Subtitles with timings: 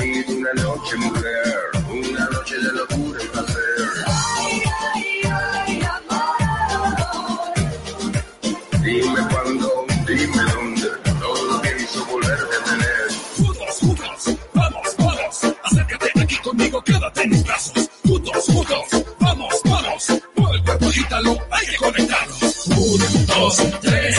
[0.00, 3.60] Una noche, mujer, una noche de locura y placer.
[8.82, 10.88] Dime cuándo, dime dónde,
[11.20, 13.10] todo hizo volverte a tener.
[13.36, 15.56] Juntos, juntos, vamos, vamos.
[15.64, 17.90] Acércate aquí conmigo, quédate en mis brazos.
[18.02, 20.06] Juntos, juntos, vamos, vamos.
[20.34, 22.66] Mueve el cuerpo, agítalo, hay que conectarnos.
[22.68, 24.16] Uno, dos, tres.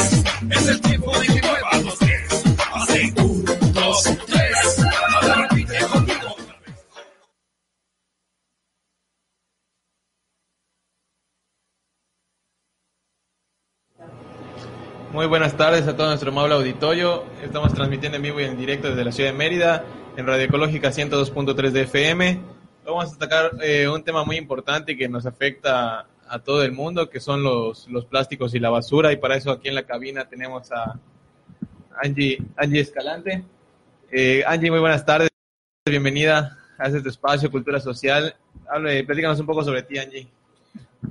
[0.51, 2.43] Es el tiempo de que muevas los pies.
[2.71, 4.40] Así, uno, dos, tres.
[15.13, 17.25] Muy buenas tardes a todo nuestro amable auditorio.
[17.43, 19.83] Estamos transmitiendo en vivo y en directo desde la ciudad de Mérida,
[20.15, 22.41] en Radio Ecológica 102.3 de FM.
[22.85, 27.09] Vamos a destacar eh, un tema muy importante que nos afecta a todo el mundo,
[27.09, 29.11] que son los, los plásticos y la basura.
[29.11, 30.97] Y para eso aquí en la cabina tenemos a
[32.01, 33.43] Angie, Angie Escalante.
[34.09, 35.29] Eh, Angie, muy buenas tardes.
[35.85, 38.33] Bienvenida a este espacio, Cultura Social.
[39.05, 40.29] Platícanos un poco sobre ti, Angie.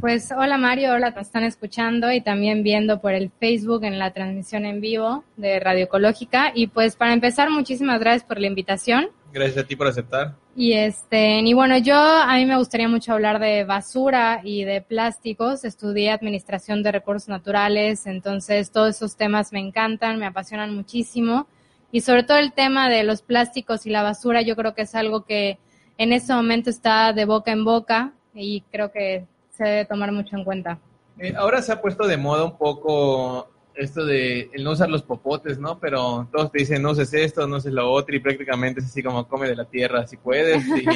[0.01, 4.15] Pues hola Mario, hola, te están escuchando y también viendo por el Facebook en la
[4.15, 6.53] transmisión en vivo de Radio Ecológica.
[6.55, 9.11] Y pues para empezar, muchísimas gracias por la invitación.
[9.31, 10.37] Gracias a ti por aceptar.
[10.56, 14.81] Y este, y bueno, yo a mí me gustaría mucho hablar de basura y de
[14.81, 15.67] plásticos.
[15.67, 21.47] Estudié administración de recursos naturales, entonces todos esos temas me encantan, me apasionan muchísimo.
[21.93, 24.95] Y sobre todo el tema de los plásticos y la basura, yo creo que es
[24.95, 25.59] algo que
[25.98, 29.27] en este momento está de boca en boca y creo que
[29.61, 30.78] se debe tomar mucho en cuenta.
[31.19, 35.03] Eh, ahora se ha puesto de moda un poco esto de el no usar los
[35.03, 35.78] popotes, ¿no?
[35.78, 39.03] Pero todos te dicen no uses esto, no uses lo otro y prácticamente es así
[39.03, 40.87] como come de la tierra si puedes y,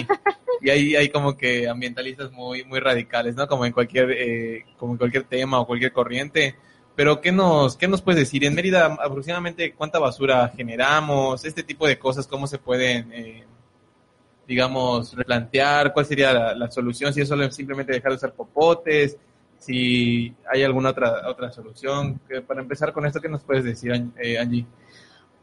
[0.63, 3.47] y ahí hay como que ambientalistas muy muy radicales, ¿no?
[3.47, 6.55] Como en cualquier eh, como en cualquier tema o cualquier corriente.
[6.97, 11.87] Pero ¿qué nos qué nos puedes decir en Mérida aproximadamente cuánta basura generamos, este tipo
[11.87, 13.45] de cosas cómo se pueden eh,
[14.47, 19.17] digamos, replantear cuál sería la, solución, si es solo simplemente dejar de usar popotes,
[19.59, 22.21] si hay alguna otra otra solución.
[22.47, 24.65] Para empezar con esto, ¿qué nos puedes decir, eh?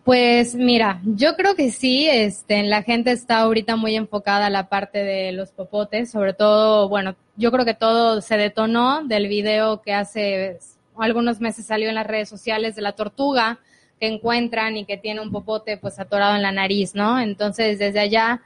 [0.04, 4.68] Pues mira, yo creo que sí, este, la gente está ahorita muy enfocada a la
[4.68, 9.84] parte de los popotes, sobre todo, bueno, yo creo que todo se detonó del video
[9.84, 10.58] que hace
[10.98, 13.60] algunos meses salió en las redes sociales de la tortuga
[14.00, 17.20] que encuentran y que tiene un popote pues atorado en la nariz, ¿no?
[17.20, 18.42] Entonces, desde allá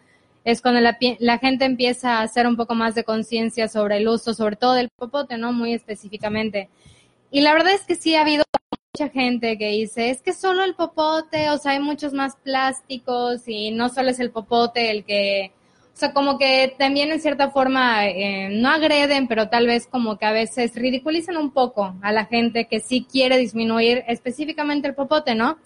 [0.46, 4.08] es cuando la, la, gente empieza a hacer un poco más de conciencia sobre el
[4.08, 5.52] uso, sobre todo del popote, ¿no?
[5.52, 6.70] Muy específicamente.
[7.32, 8.46] Y la verdad es que sí ha habido
[8.94, 13.48] mucha gente que dice, es que solo el popote, o sea, hay muchos más plásticos
[13.48, 15.52] y no solo es el popote el que,
[15.94, 20.18] o sea, como que también en cierta forma eh, no agreden, pero tal vez como
[20.18, 24.96] que a veces ridiculizan un poco a la gente que sí quiere disminuir específicamente el
[24.96, 25.58] popote, ¿no?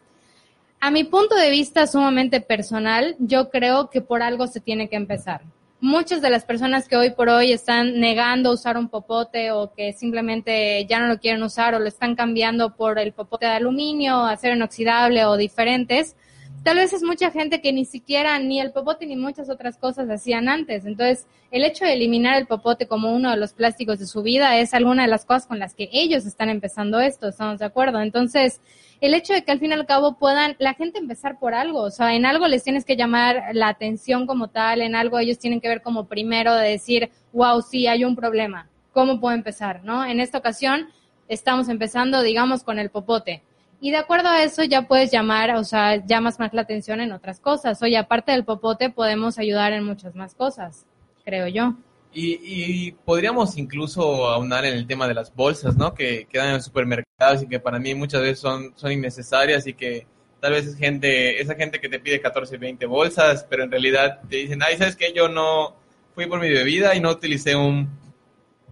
[0.82, 4.96] A mi punto de vista sumamente personal, yo creo que por algo se tiene que
[4.96, 5.42] empezar.
[5.82, 9.92] Muchas de las personas que hoy por hoy están negando usar un popote o que
[9.92, 14.24] simplemente ya no lo quieren usar o lo están cambiando por el popote de aluminio,
[14.26, 16.16] acero inoxidable o diferentes,
[16.64, 20.10] tal vez es mucha gente que ni siquiera ni el popote ni muchas otras cosas
[20.10, 20.86] hacían antes.
[20.86, 24.58] Entonces, el hecho de eliminar el popote como uno de los plásticos de su vida
[24.58, 28.02] es alguna de las cosas con las que ellos están empezando esto, ¿estamos de acuerdo?
[28.02, 28.62] Entonces,
[29.02, 31.82] el hecho de que al fin y al cabo puedan la gente empezar por algo,
[31.82, 35.40] o sea, en algo les tienes que llamar la atención como tal, en algo ellos
[35.40, 39.84] tienen que ver como primero de decir, wow, sí, hay un problema, ¿cómo puedo empezar?
[39.84, 40.06] ¿No?
[40.06, 40.90] En esta ocasión
[41.30, 43.42] estamos empezando, digamos, con el popote.
[43.82, 47.14] Y de acuerdo a eso ya puedes llamar, o sea, llamas más la atención en
[47.14, 47.82] otras cosas.
[47.82, 50.86] Oye, aparte del popote podemos ayudar en muchas más cosas,
[51.24, 51.76] creo yo.
[52.12, 55.94] Y, y, podríamos incluso aunar en el tema de las bolsas, ¿no?
[55.94, 59.74] Que quedan en los supermercados y que para mí muchas veces son, son innecesarias y
[59.74, 60.08] que
[60.40, 64.22] tal vez es gente, esa gente que te pide 14, 20 bolsas, pero en realidad
[64.28, 65.14] te dicen, ay, ¿sabes qué?
[65.14, 65.76] Yo no
[66.16, 67.88] fui por mi bebida y no utilicé un,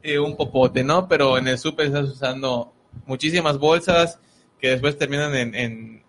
[0.01, 1.07] eh, un popote, ¿no?
[1.07, 2.73] Pero en el super estás usando
[3.05, 4.19] muchísimas bolsas
[4.59, 6.03] que después terminan en, en,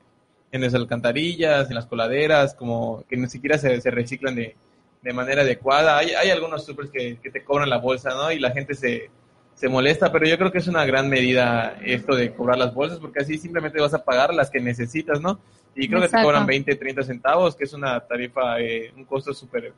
[0.52, 4.56] en las alcantarillas, en las coladeras, como que ni siquiera se, se reciclan de,
[5.02, 5.98] de manera adecuada.
[5.98, 8.32] Hay, hay algunos supers que, que, te cobran la bolsa, ¿no?
[8.32, 9.10] Y la gente se,
[9.54, 12.98] se molesta, pero yo creo que es una gran medida esto de cobrar las bolsas,
[12.98, 15.40] porque así simplemente vas a pagar las que necesitas, ¿no?
[15.74, 19.32] Y creo que te cobran 20, 30 centavos, que es una tarifa, eh, un costo
[19.32, 19.72] súper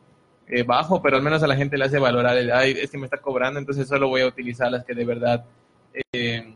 [0.48, 2.98] eh, bajo, pero al menos a la gente le hace valorar el, ay, es que
[2.98, 5.44] me está cobrando, entonces solo voy a utilizar las que de verdad,
[6.12, 6.54] eh,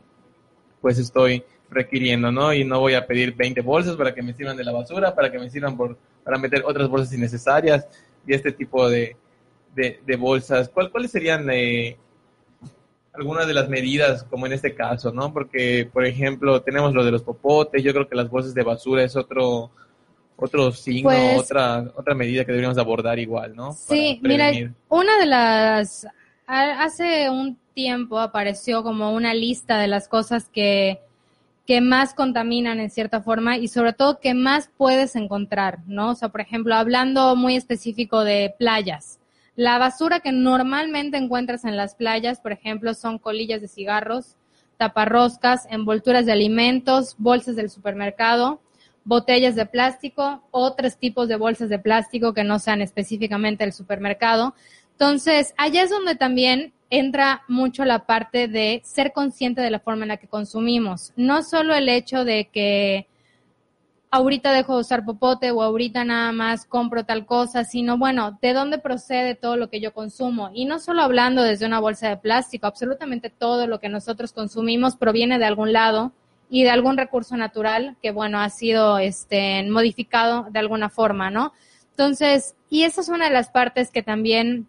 [0.80, 2.52] pues estoy requiriendo, ¿no?
[2.52, 5.30] Y no voy a pedir 20 bolsas para que me sirvan de la basura, para
[5.30, 7.86] que me sirvan por, para meter otras bolsas innecesarias
[8.26, 9.16] y este tipo de,
[9.74, 10.68] de, de bolsas.
[10.68, 11.96] ¿Cuál, ¿Cuáles serían eh,
[13.12, 15.32] algunas de las medidas, como en este caso, ¿no?
[15.32, 19.02] Porque, por ejemplo, tenemos lo de los popotes, yo creo que las bolsas de basura
[19.04, 19.70] es otro
[20.36, 23.72] otro signo, Pues- otra otra medida que deberíamos abordar igual, ¿no?
[23.72, 24.50] Sí, mira,
[24.88, 26.06] una de las...
[26.46, 30.98] Hace un tiempo apareció como una lista de las cosas que,
[31.66, 36.10] que más contaminan en cierta forma y sobre todo que más puedes encontrar, ¿no?
[36.10, 39.18] O sea, por ejemplo, hablando muy específico de playas.
[39.56, 44.36] La basura que normalmente encuentras en las playas, por ejemplo, son colillas de cigarros,
[44.76, 48.60] taparroscas, envolturas de alimentos, bolsas del supermercado,
[49.04, 54.54] botellas de plástico, otros tipos de bolsas de plástico que no sean específicamente del supermercado.
[54.92, 60.04] Entonces, allá es donde también entra mucho la parte de ser consciente de la forma
[60.04, 61.12] en la que consumimos.
[61.16, 63.06] No solo el hecho de que
[64.10, 68.52] ahorita dejo de usar popote o ahorita nada más compro tal cosa, sino bueno, de
[68.52, 70.50] dónde procede todo lo que yo consumo.
[70.54, 74.94] Y no solo hablando desde una bolsa de plástico, absolutamente todo lo que nosotros consumimos
[74.96, 76.12] proviene de algún lado
[76.48, 81.52] y de algún recurso natural que, bueno, ha sido este, modificado de alguna forma, ¿no?
[81.90, 84.68] Entonces, y esa es una de las partes que también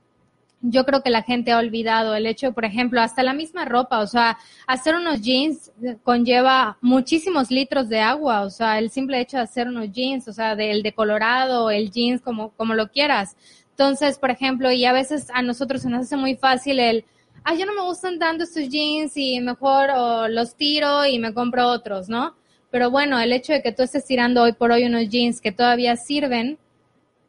[0.68, 4.00] yo creo que la gente ha olvidado el hecho, por ejemplo, hasta la misma ropa,
[4.00, 5.72] o sea, hacer unos jeans
[6.04, 10.34] conlleva muchísimos litros de agua, o sea, el simple hecho de hacer unos jeans, o
[10.34, 13.36] sea, del decolorado, el jeans, como, como lo quieras.
[13.72, 17.06] Entonces, por ejemplo, y a veces a nosotros se nos hace muy fácil el,
[17.44, 19.90] ah, yo no me gustan tanto estos jeans y mejor
[20.30, 22.36] los tiro y me compro otros, ¿no?
[22.72, 25.52] Pero bueno, el hecho de que tú estés tirando hoy por hoy unos jeans que
[25.52, 26.58] todavía sirven,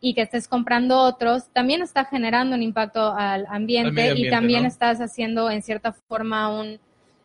[0.00, 4.62] y que estés comprando otros, también está generando un impacto al ambiente, Al y también
[4.62, 4.68] ¿no?
[4.68, 6.78] estás haciendo en cierta forma un,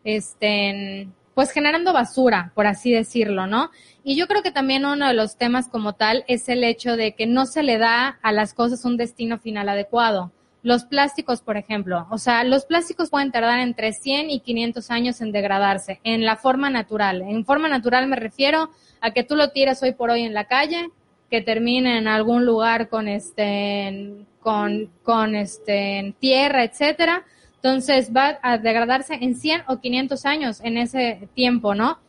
[0.04, 3.70] este, pues generando basura, por así decirlo, ¿no?
[4.04, 7.12] Y yo creo que también uno de los temas como tal es el hecho de
[7.12, 10.32] que no se le da a las cosas un destino final adecuado.
[10.62, 15.20] Los plásticos, por ejemplo, o sea, los plásticos pueden tardar entre 100 y 500 años
[15.20, 17.22] en degradarse, en la forma natural.
[17.22, 18.70] En forma natural me refiero
[19.00, 20.90] a que tú lo tiras hoy por hoy en la calle,
[21.32, 27.24] que termine en algún lugar con este, con, con este, tierra, etcétera.
[27.54, 32.00] Entonces va a degradarse en 100 o 500 años en ese tiempo, ¿no?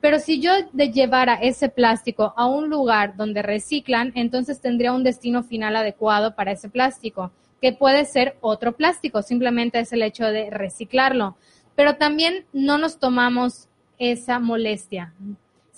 [0.00, 5.04] Pero si yo de llevara ese plástico a un lugar donde reciclan, entonces tendría un
[5.04, 10.24] destino final adecuado para ese plástico, que puede ser otro plástico, simplemente es el hecho
[10.24, 11.36] de reciclarlo.
[11.76, 13.68] Pero también no nos tomamos
[13.98, 15.12] esa molestia.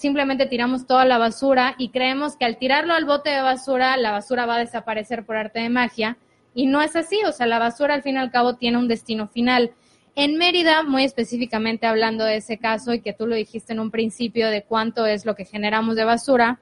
[0.03, 4.11] Simplemente tiramos toda la basura y creemos que al tirarlo al bote de basura, la
[4.11, 6.17] basura va a desaparecer por arte de magia.
[6.57, 8.89] Y no es así, o sea, la basura al fin y al cabo tiene un
[8.89, 9.71] destino final.
[10.17, 13.93] En Mérida, muy específicamente hablando de ese caso y que tú lo dijiste en un
[13.93, 16.59] principio de cuánto es lo que generamos de basura,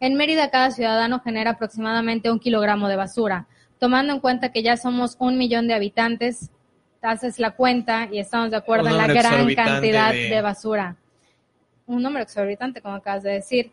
[0.00, 3.46] en Mérida cada ciudadano genera aproximadamente un kilogramo de basura.
[3.78, 6.50] Tomando en cuenta que ya somos un millón de habitantes,
[7.02, 10.96] haces la cuenta y estamos de acuerdo en la gran cantidad de- de basura.
[11.86, 13.70] Un número exorbitante, como acabas de decir.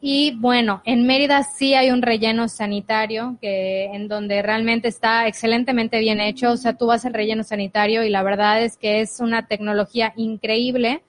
[0.00, 5.98] Y bueno, en Mérida sí hay un relleno sanitario que en donde realmente está excelentemente
[5.98, 6.52] bien hecho.
[6.52, 10.12] O sea, tú vas al relleno sanitario y la verdad es que es una tecnología
[10.16, 11.02] increíble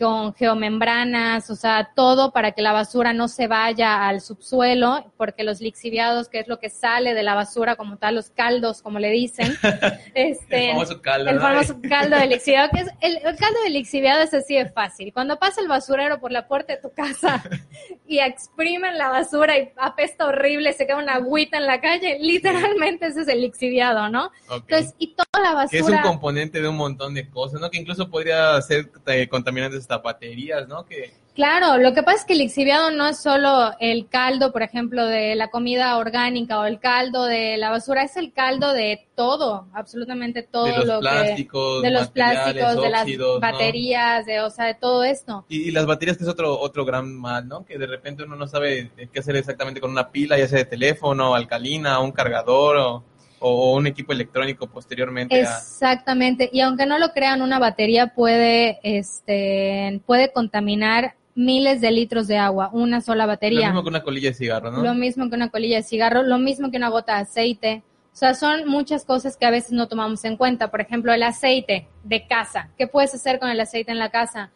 [0.00, 5.44] con geomembranas, o sea, todo para que la basura no se vaya al subsuelo, porque
[5.44, 8.98] los lixiviados, que es lo que sale de la basura como tal, los caldos, como
[8.98, 9.54] le dicen,
[10.14, 11.42] este, El famoso caldo, el ¿no?
[11.42, 15.12] famoso caldo de lixiviado, que es el, el caldo de lixiviado es así de fácil.
[15.12, 17.44] Cuando pasa el basurero por la puerta de tu casa
[18.08, 23.06] y exprimen la basura y apesta horrible, se queda una agüita en la calle, literalmente
[23.06, 24.30] ese es el lixiviado, ¿no?
[24.50, 27.70] Entonces, y toda la que es un componente de un montón de cosas, ¿no?
[27.70, 30.84] Que incluso podría ser eh, contaminantes hasta baterías, ¿no?
[30.84, 34.62] Que Claro, lo que pasa es que el lixiviado no es solo el caldo, por
[34.62, 39.06] ejemplo, de la comida orgánica o el caldo de la basura, es el caldo de
[39.14, 43.06] todo, absolutamente todo de los lo plásticos, que de los plásticos, de las
[43.40, 45.46] baterías, de o sea, de todo esto.
[45.48, 47.64] Y, y las baterías que es otro otro gran mal, ¿no?
[47.64, 50.64] Que de repente uno no sabe qué hacer exactamente con una pila, ya sea de
[50.64, 53.04] teléfono, alcalina, un cargador o,
[53.40, 55.40] o un equipo electrónico posteriormente a...
[55.40, 62.26] Exactamente, y aunque no lo crean, una batería puede este puede contaminar miles de litros
[62.28, 63.68] de agua, una sola Lo batería.
[63.68, 64.82] mismo que una colilla de cigarro, ¿no?
[64.82, 67.82] Lo mismo que una colilla de cigarro, lo mismo que una gota de aceite.
[68.12, 70.70] O sea, son muchas cosas que a veces no tomamos en cuenta.
[70.70, 72.68] Por ejemplo, el aceite de casa.
[72.76, 74.50] ¿Qué puedes hacer con el aceite en la casa?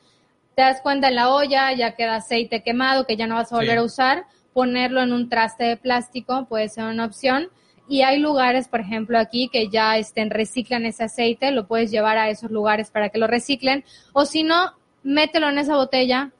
[0.56, 3.56] te das cuenta en la olla, ya queda aceite quemado que ya no vas a
[3.56, 3.76] volver Sí.
[3.78, 7.48] a usar, ponerlo en un traste de plástico puede ser una opción.
[7.88, 12.16] Y hay lugares, por ejemplo, aquí que ya estén, reciclan ese aceite, lo puedes llevar
[12.16, 13.84] a esos lugares para que lo reciclen.
[14.12, 14.72] O si no,
[15.02, 16.30] mételo en esa botella,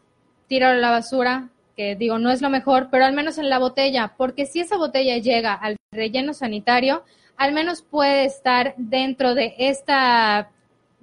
[0.49, 3.59] tíralo a la basura, que digo, no es lo mejor, pero al menos en la
[3.59, 7.05] botella, porque si esa botella llega al relleno sanitario,
[7.37, 10.51] al menos puede estar dentro de esta...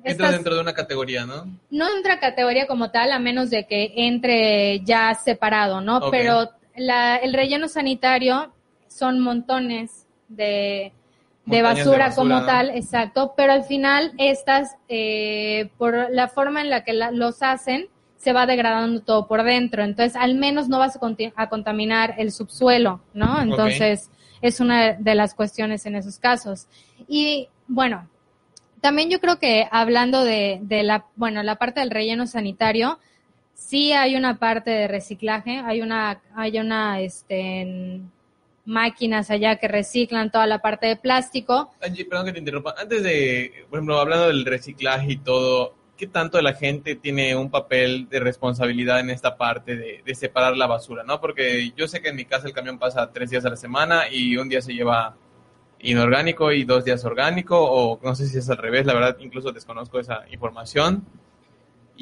[0.04, 1.46] Entra estas- dentro de una categoría, ¿no?
[1.70, 6.10] no entra categoría como tal, a menos de que entre ya separado, ¿no?
[6.10, 8.52] Pero la- el relleno sanitario
[8.88, 10.92] son montones de,
[11.46, 12.46] de Montañas de basura, como ¿no?
[12.46, 17.42] tal, exacto, pero al final estas, eh, por la forma en la que la- los
[17.42, 20.98] hacen, se va degradando todo por dentro, entonces al menos no vas
[21.36, 23.42] a, contaminar el subsuelo, ¿no?
[23.42, 24.12] Entonces
[24.42, 26.68] es una de las cuestiones en esos casos.
[27.08, 28.08] Y bueno,
[28.80, 33.00] también yo creo que hablando de, de la, bueno, la parte del relleno sanitario,
[33.56, 38.02] sí hay una parte de reciclaje, hay una, hay una, este,
[38.66, 41.72] máquinas allá que reciclan toda la parte de plástico.
[41.82, 42.76] Angie, perdón que te interrumpa.
[42.78, 47.50] Antes de, por ejemplo, hablando del reciclaje y todo, ¿qué tanto la gente tiene un
[47.50, 51.04] papel de responsabilidad en esta parte de, de separar la basura?
[51.04, 51.20] ¿no?
[51.20, 54.04] Porque yo sé que en mi casa el camión pasa tres días a la semana
[54.12, 55.16] y un día se lleva
[55.84, 59.52] inorgánico y dos días orgánico, o no sé si es al revés, la verdad incluso
[59.52, 61.06] desconozco esa información.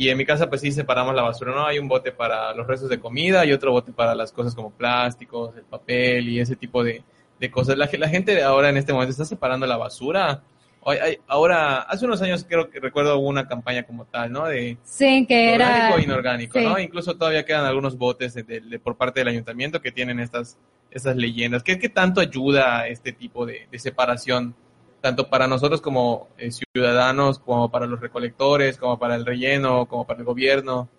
[0.01, 1.65] Y en mi casa pues sí separamos la basura, ¿no?
[1.65, 4.71] Hay un bote para los restos de comida y otro bote para las cosas como
[4.71, 7.03] plásticos, el papel y ese tipo de,
[7.37, 7.77] de cosas.
[7.77, 10.41] La, la gente ahora en este momento está separando la basura.
[10.81, 14.45] Hoy- hay- ahora, hace unos años creo que recuerdo una campaña como tal, ¿no?
[14.45, 15.65] De Sí, que era...
[15.67, 16.63] orgánico e inorgánico, sí.
[16.65, 16.79] ¿no?
[16.79, 20.57] Incluso todavía quedan algunos botes de- de- de- por parte del ayuntamiento que tienen estas,
[20.91, 21.61] estas leyendas.
[21.61, 24.55] ¿Qué, qué tanto ayuda este tipo de, de separación?
[25.01, 30.05] Tanto para nosotros como eh, ciudadanos, como para los recolectores, como para el relleno, como
[30.05, 30.89] para el gobierno.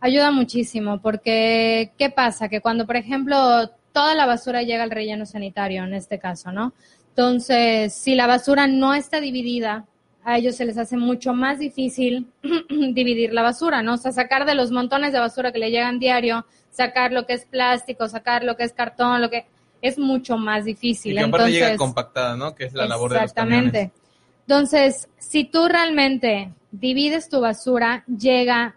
[0.00, 2.48] Ayuda muchísimo porque, ¿qué pasa?
[2.48, 6.72] Que cuando, por ejemplo, toda la basura llega al relleno sanitario, en este caso, ¿no?
[7.08, 9.86] Entonces, si la basura no está dividida,
[10.22, 12.28] a ellos se les hace mucho más difícil
[12.92, 13.94] dividir la basura, ¿no?
[13.94, 17.32] O sea, sacar de los montones de basura que le llegan diario, sacar lo que
[17.32, 19.46] es plástico, sacar lo que es cartón, lo que
[19.80, 21.14] es mucho más Y difícil.
[21.14, 22.54] que aparte llega Entonces, compactada, ¿no?
[22.54, 23.24] Que es la labor de los.
[23.24, 23.92] Exactamente.
[24.46, 28.76] Entonces, si tú realmente divides tu basura, llega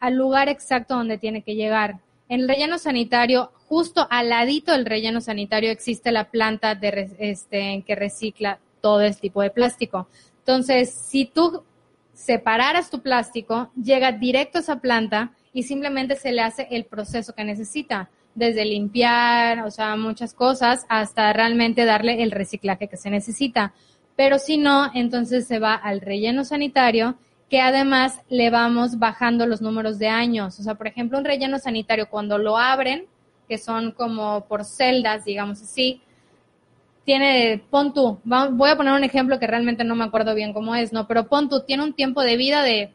[0.00, 1.98] al lugar exacto donde tiene que llegar.
[2.28, 7.82] En el relleno sanitario, justo al ladito del relleno sanitario existe la planta de este,
[7.86, 10.08] que recicla todo este tipo de plástico.
[10.38, 11.62] Entonces, si tú
[12.12, 17.34] separaras tu plástico, llega directo a esa planta y simplemente se le hace el proceso
[17.34, 23.10] que necesita, desde limpiar, o sea, muchas cosas, hasta realmente darle el reciclaje que se
[23.10, 23.72] necesita.
[24.16, 27.16] Pero si no, entonces se va al relleno sanitario,
[27.48, 30.58] que además le vamos bajando los números de años.
[30.58, 33.06] O sea, por ejemplo, un relleno sanitario cuando lo abren,
[33.48, 36.00] que son como por celdas, digamos así,
[37.04, 40.74] tiene, pon tú, voy a poner un ejemplo que realmente no me acuerdo bien cómo
[40.74, 41.06] es, ¿no?
[41.06, 42.92] Pero pon tú, tiene un tiempo de vida de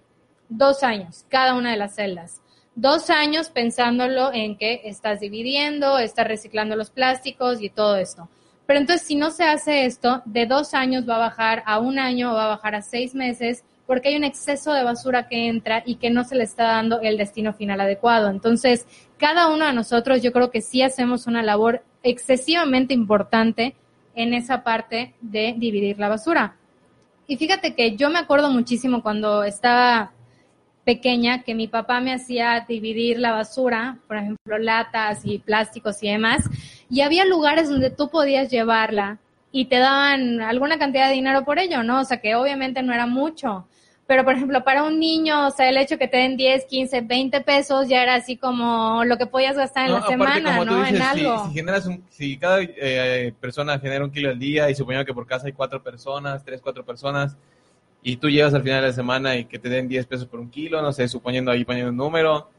[0.50, 2.41] dos años, cada una de las celdas.
[2.81, 8.29] Dos años pensándolo en que estás dividiendo, estás reciclando los plásticos y todo esto.
[8.65, 12.00] Pero entonces, si no se hace esto, de dos años va a bajar a un
[12.00, 15.50] año o va a bajar a seis meses, porque hay un exceso de basura que
[15.50, 18.29] entra y que no se le está dando el destino final adecuado.
[18.29, 23.75] Entonces, cada uno de nosotros yo creo que sí hacemos una labor excesivamente importante
[24.15, 26.55] en esa parte de dividir la basura.
[27.27, 30.13] Y fíjate que yo me acuerdo muchísimo cuando estaba
[30.93, 36.10] pequeña que mi papá me hacía dividir la basura, por ejemplo, latas y plásticos y
[36.10, 36.50] demás,
[36.89, 39.19] y había lugares donde tú podías llevarla
[39.51, 42.00] y te daban alguna cantidad de dinero por ello, ¿no?
[42.00, 43.67] O sea, que obviamente no era mucho.
[44.08, 47.01] Pero, por ejemplo, para un niño, o sea, el hecho que te den 10, 15,
[47.01, 50.65] 20 pesos ya era así como lo que podías gastar en No, la aparte, semana,
[50.65, 50.86] ¿no?
[50.88, 51.46] en si- algo.
[51.46, 55.13] Si, generas un, si cada eh, persona genera un kilo al día y suponiendo que
[55.13, 57.38] por casa hay cuatro personas, tres, cuatro personas,
[58.01, 60.39] y tú llegas al final de la semana y que te den 10 pesos por
[60.39, 62.49] un kilo, no sé, suponiendo ahí poniendo un número,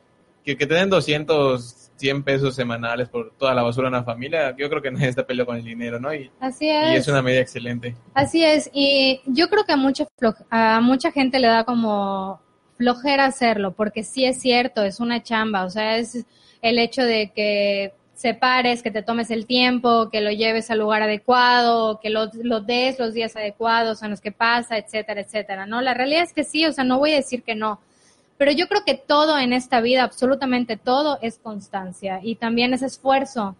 [0.44, 4.54] que, que te den 200, 100 pesos semanales por toda la basura de una familia,
[4.56, 6.12] yo creo que nadie está peleado con el dinero, ¿no?
[6.14, 7.00] Y, Así y es.
[7.00, 7.94] es una medida excelente.
[8.14, 10.06] Así es, y yo creo que a mucha,
[10.50, 12.40] a mucha gente le da como
[12.76, 16.24] flojera hacerlo, porque sí es cierto, es una chamba, o sea, es
[16.62, 21.00] el hecho de que separes, que te tomes el tiempo, que lo lleves al lugar
[21.02, 25.80] adecuado, que lo, lo des los días adecuados en los que pasa, etcétera, etcétera, ¿no?
[25.80, 27.80] La realidad es que sí, o sea, no voy a decir que no,
[28.36, 32.82] pero yo creo que todo en esta vida, absolutamente todo, es constancia y también es
[32.82, 33.56] esfuerzo,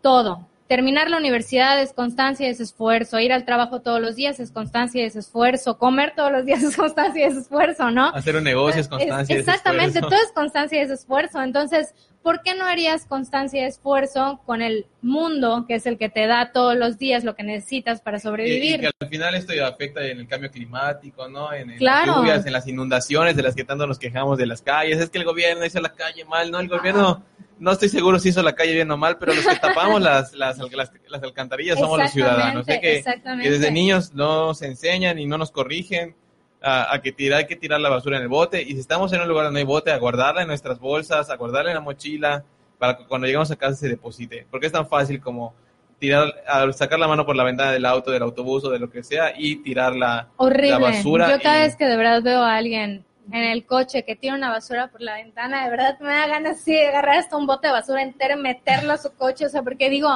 [0.00, 0.48] todo.
[0.66, 4.50] terminar la universidad es constancia y es esfuerzo, ir al trabajo todos los días es
[4.50, 8.06] constancia y es esfuerzo, comer todos los días es constancia y es esfuerzo, ¿no?
[8.08, 9.36] Hacer un negocio es constancia.
[9.36, 10.08] Es- es exactamente, esfuerzo.
[10.08, 11.40] todo es constancia y es esfuerzo.
[11.42, 16.08] Entonces, ¿por qué no harías constancia y esfuerzo con el mundo, que es el que
[16.08, 18.80] te da todos los días lo que necesitas para Y, y sobrevivir?
[18.80, 21.52] que al final esto afecta en el cambio climático, ¿no?
[21.52, 22.06] En, en Claro.
[22.12, 24.98] las lluvias, en las inundaciones de las que tanto nos quejamos de las calles.
[25.00, 26.60] Es que el gobierno hizo la calle mal, ¿no?
[26.60, 27.24] El gobierno,
[27.58, 30.32] no estoy seguro si hizo la calle bien o mal, pero los que tapamos las,
[30.32, 32.66] las, las, las alcantarillas somos los ciudadanos.
[32.66, 33.02] que
[33.42, 36.16] desde niños nos enseñan y no nos corrigen
[36.62, 38.62] a, a que tirar, hay que tirar la basura en el bote.
[38.62, 41.36] Y si estamos en un lugar donde hay bote, a guardarla en nuestras bolsas, a
[41.36, 42.44] guardarla en la mochila,
[42.78, 44.46] para que cuando llegamos a casa se deposite.
[44.50, 45.54] Porque es tan fácil como
[45.98, 48.90] tirar, a sacar la mano por la ventana del auto, del autobús o de lo
[48.90, 50.70] que sea y tirar la, Horrible.
[50.70, 51.30] la basura.
[51.30, 54.34] Yo cada y- vez que de verdad veo a alguien en el coche que tira
[54.34, 57.46] una basura por la ventana, de verdad me da ganas así de agarrar hasta un
[57.46, 60.08] bote de basura entero y meterlo a su coche, o sea, porque digo,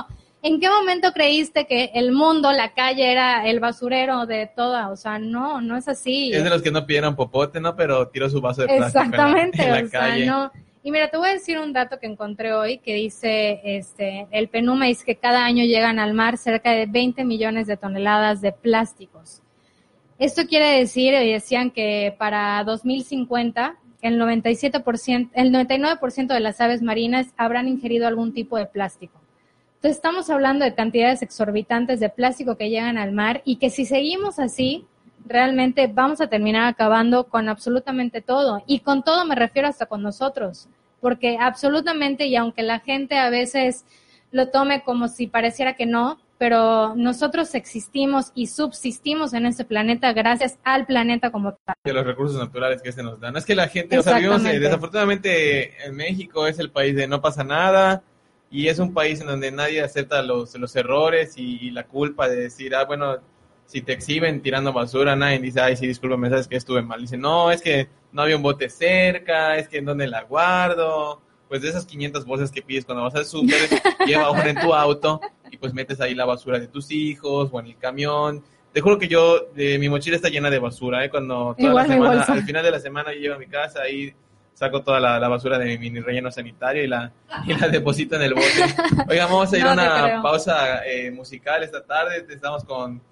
[0.47, 4.91] ¿en qué momento creíste que el mundo, la calle era el basurero de toda?
[4.91, 6.33] O sea, no, no es así.
[6.33, 7.75] Es de los que no pidieron popote, ¿no?
[7.75, 10.53] Pero tiró su vaso de plástico en la- Exactamente, en la, o sea, no.
[10.85, 14.49] Y mira, te voy a decir un dato que encontré hoy que dice, este, el
[14.49, 18.53] PNUMA dice que cada año llegan al mar cerca de 20 millones de toneladas de
[18.53, 19.43] plásticos.
[20.19, 26.83] Esto quiere decir, y decían que para 2050 el 97%, el 99% de las aves
[26.83, 29.21] marinas habrán ingerido algún tipo de plástico.
[29.77, 33.85] Entonces estamos hablando de cantidades exorbitantes de plástico que llegan al mar y que si
[33.85, 34.87] seguimos así,
[35.27, 38.63] realmente vamos a terminar acabando con absolutamente todo.
[38.67, 40.69] Y con todo me refiero hasta con nosotros,
[41.01, 43.85] porque absolutamente, y aunque la gente a veces
[44.33, 50.13] lo tome como si pareciera que no, pero nosotros existimos y subsistimos en este planeta
[50.13, 51.75] gracias al planeta como tal.
[51.85, 53.37] de los recursos naturales que se nos dan.
[53.37, 57.07] Es que la gente, o sea, vivimos, eh, desafortunadamente en México es el país de
[57.07, 58.03] no pasa nada
[58.51, 62.29] y es un país en donde nadie acepta los, los errores y, y la culpa
[62.29, 63.19] de decir, ah, bueno,
[63.67, 67.01] si te exhiben tirando basura, nadie dice, ay, sí, discúlpame, sabes que estuve mal.
[67.01, 71.21] Dice, no, es que no había un bote cerca, es que en dónde la guardo.
[71.49, 73.57] Pues de esas 500 bolsas que pides cuando vas al súper,
[74.07, 77.61] lleva una en tu auto y pues metes ahí la basura de tus hijos o
[77.61, 78.43] en el camión.
[78.73, 81.11] Te juro que yo, de, mi mochila está llena de basura, ¿eh?
[81.11, 83.89] Cuando toda Igual la semana, al final de la semana yo llego a mi casa
[83.89, 84.13] y
[84.57, 87.13] saco toda la, la basura de mi mini relleno sanitario y la,
[87.47, 88.47] y la deposito en el bote.
[89.07, 92.25] Oigan, vamos a ir a No una pausa eh, musical esta tarde.
[92.27, 93.03] Estamos con,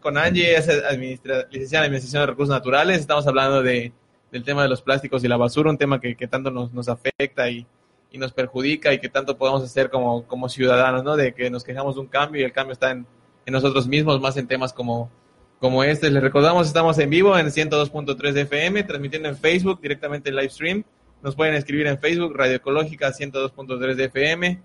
[0.00, 3.00] con Angie, es administra- licenciada en Administración de Recursos Naturales.
[3.00, 3.92] Estamos hablando de,
[4.30, 6.88] del tema de los plásticos y la basura, un tema que, que tanto nos, nos
[6.88, 7.66] afecta y,
[8.12, 11.16] y nos perjudica y que tanto podemos hacer como, como ciudadanos, ¿no?
[11.16, 13.04] De que nos quejamos de un cambio y el cambio está en,
[13.46, 15.10] en nosotros mismos, más en temas como,
[15.60, 16.10] como este.
[16.10, 20.84] Les recordamos, estamos en vivo en 102.3 FM, transmitiendo en Facebook directamente en live stream.
[21.22, 24.62] Nos pueden escribir en Facebook, Radio Ecológica 102.3 de FM.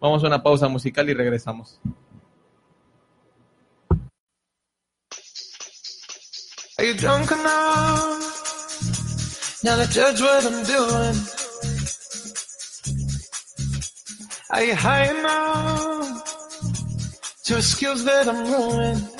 [0.00, 1.78] Vamos a una pausa musical y regresamos.
[6.78, 8.24] Are you drunk enough
[9.62, 11.14] now to judge what I'm doing?
[14.48, 16.24] Are you high enough
[17.44, 19.19] to excuse that I'm ruined?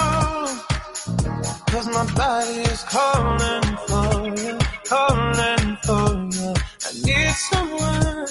[2.01, 6.53] My body is calling for you, calling for you.
[6.83, 8.25] I need someone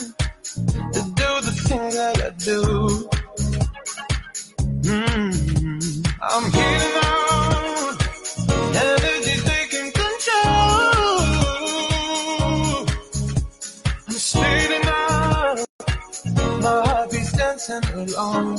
[0.95, 3.09] to do the things that I do.
[4.91, 5.33] Mm,
[6.21, 7.97] I'm healing out,
[8.75, 11.31] energy taking control.
[14.09, 15.59] I'm speeding up,
[16.61, 18.59] my heart dancing along.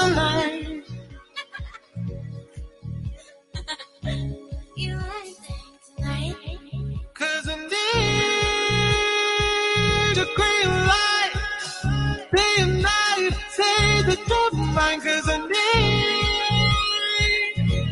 [0.00, 0.84] Tonight,
[4.02, 4.34] Tonight,
[4.76, 6.36] you anything tonight,
[7.14, 7.56] cause I
[10.12, 11.32] need a green light,
[12.36, 16.32] day and night, say that you're mine, cause I need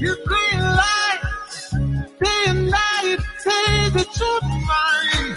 [0.00, 1.20] your green light,
[2.20, 5.36] day and night, say that you're mine.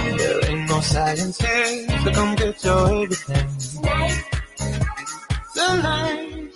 [0.81, 3.47] No come get your everything.
[3.83, 4.25] tonight,
[5.53, 6.51] Tonight.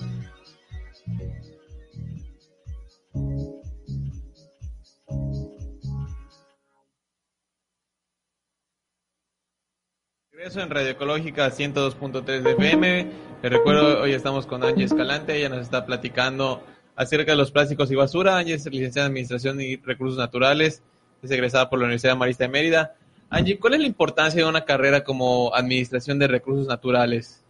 [10.32, 13.12] Regreso en Radio Ecológica 102.3 de FM.
[13.44, 15.38] Les recuerdo, hoy estamos con Angie Escalante.
[15.38, 16.64] Ella nos está platicando
[16.96, 18.40] acerca de los plásticos y basura.
[18.40, 20.82] Angie es licenciada en Administración y Recursos Naturales.
[21.22, 22.96] Es egresada por la Universidad Marista de Mérida.
[23.30, 27.42] Angie, ¿cuál es la importancia de una carrera como Administración de Recursos Naturales?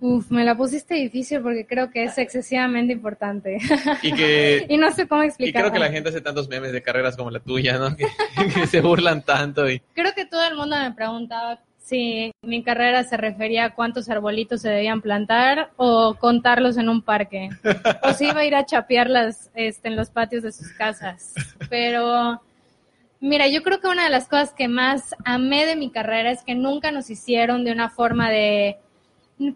[0.00, 3.58] Uf, me la pusiste difícil porque creo que es excesivamente importante.
[4.02, 5.70] Y que y no sé cómo y explicarlo.
[5.70, 7.96] creo que la gente hace tantos memes de carreras como la tuya, ¿no?
[7.96, 8.06] Que,
[8.52, 13.04] que se burlan tanto y Creo que todo el mundo me preguntaba si mi carrera
[13.04, 17.50] se refería a cuántos arbolitos se debían plantar o contarlos en un parque.
[18.02, 21.34] O si iba a ir a chapearlas este, en los patios de sus casas.
[21.68, 22.40] Pero,
[23.24, 26.42] mira, yo creo que una de las cosas que más amé de mi carrera es
[26.44, 28.78] que nunca nos hicieron de una forma de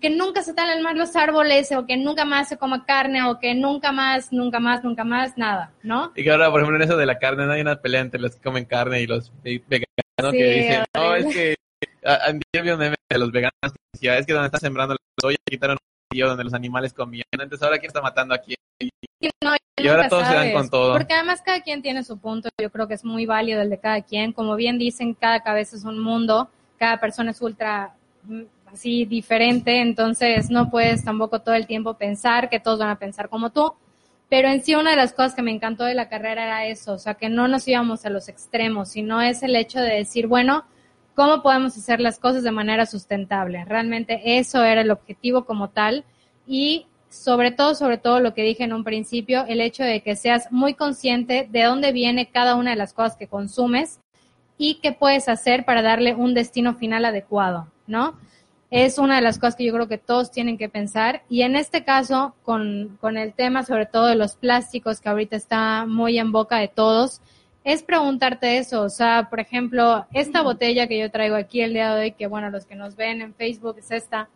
[0.00, 3.38] que nunca se talan más los árboles o que nunca más se coma carne o
[3.38, 6.12] que nunca más, nunca más, nunca más, nada, ¿no?
[6.16, 8.20] Y que ahora, por ejemplo, en eso de la carne, no hay una pelea entre
[8.20, 11.54] los que comen carne y los ve- veganos Sí, que dicen, no, es que
[12.04, 15.00] a- vi un meme de los veganos que decía, es que donde están sembrando la
[15.20, 15.76] soya quitaron
[16.12, 17.24] un donde los animales comían.
[17.32, 18.56] Entonces, ahora quién está matando a quién.
[18.80, 18.88] Y
[19.42, 20.92] no, Y ahora todos se dan con todo.
[20.92, 23.78] Porque además cada quien tiene su punto, yo creo que es muy válido el de
[23.78, 24.32] cada quien.
[24.32, 29.80] Como bien dicen, cada cabeza es un mundo, cada persona es ultra mm, así diferente,
[29.80, 33.72] entonces no puedes tampoco todo el tiempo pensar que todos van a pensar como tú.
[34.28, 36.92] Pero en sí una de las cosas que me encantó de la carrera era eso,
[36.92, 40.26] o sea, que no nos íbamos a los extremos, sino es el hecho de decir,
[40.26, 40.64] bueno,
[41.14, 43.64] ¿cómo podemos hacer las cosas de manera sustentable?
[43.64, 46.04] Realmente eso era el objetivo como tal
[46.46, 50.16] y sobre todo, sobre todo lo que dije en un principio, el hecho de que
[50.16, 54.00] seas muy consciente de dónde viene cada una de las cosas que consumes
[54.56, 58.18] y qué puedes hacer para darle un destino final adecuado, ¿no?
[58.70, 61.22] Es una de las cosas que yo creo que todos tienen que pensar.
[61.30, 65.36] Y en este caso, con, con el tema sobre todo de los plásticos que ahorita
[65.36, 67.22] está muy en boca de todos,
[67.64, 71.94] es preguntarte eso, o sea, por ejemplo, esta botella que yo traigo aquí el día
[71.94, 74.30] de hoy, que bueno, los que nos ven en Facebook es esta,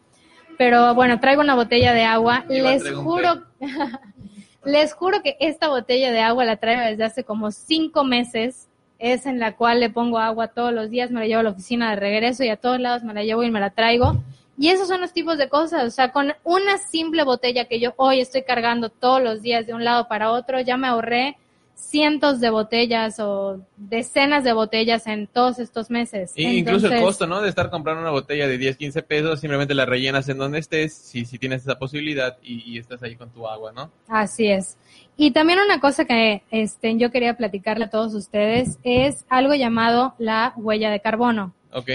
[0.59, 3.43] pero bueno, traigo una botella de agua, les juro,
[4.65, 9.27] les juro que esta botella de agua la traigo desde hace como cinco meses, es
[9.27, 11.91] en la cual le pongo agua todos los días, me la llevo a la oficina
[11.91, 14.23] de regreso y a todos lados me la llevo y me la traigo.
[14.59, 17.95] Y esos son los tipos de cosas, o sea, con una simple botella que yo
[17.97, 21.37] hoy estoy cargando todos los días de un lado para otro, ya me ahorré
[21.83, 26.33] cientos de botellas o decenas de botellas en todos estos meses.
[26.37, 27.42] Y incluso el costo, ¿no?
[27.42, 30.95] De estar comprando una botella de 10, 15 pesos, simplemente la rellenas en donde estés,
[30.95, 33.90] si, si tienes esa posibilidad y, y estás ahí con tu agua, ¿no?
[34.09, 34.77] Así es.
[35.16, 40.14] Y también una cosa que este, yo quería platicarle a todos ustedes es algo llamado
[40.18, 41.55] la huella de carbono.
[41.73, 41.90] Ok.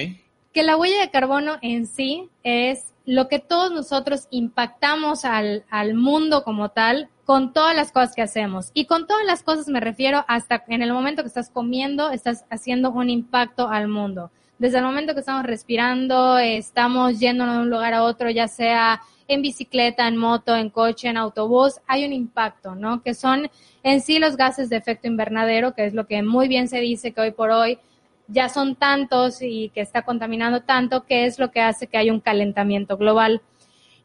[0.54, 5.94] Que la huella de carbono en sí es lo que todos nosotros impactamos al, al
[5.94, 8.70] mundo como tal con todas las cosas que hacemos.
[8.74, 12.46] Y con todas las cosas me refiero hasta en el momento que estás comiendo, estás
[12.50, 14.30] haciendo un impacto al mundo.
[14.60, 18.50] Desde el momento que estamos respirando, eh, estamos yéndonos de un lugar a otro, ya
[18.50, 23.02] sea en bicicleta, en moto, en coche, en autobús, hay un impacto, ¿no?
[23.02, 23.50] Que son
[23.84, 27.14] en sí los gases de efecto invernadero, que es lo que muy bien se dice
[27.14, 27.80] que hoy por hoy
[28.28, 32.14] ya son tantos y que está contaminando tanto, que es lo que hace que haya
[32.14, 33.42] un calentamiento global.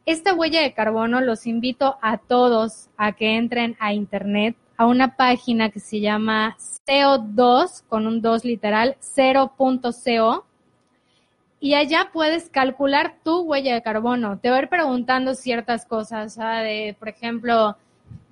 [0.05, 5.15] Esta huella de carbono los invito a todos a que entren a internet a una
[5.15, 10.45] página que se llama CO2 con un 2 literal 0.co
[11.59, 14.37] y allá puedes calcular tu huella de carbono.
[14.39, 16.57] Te va a ir preguntando ciertas cosas, ¿ah?
[16.57, 17.77] de, por ejemplo,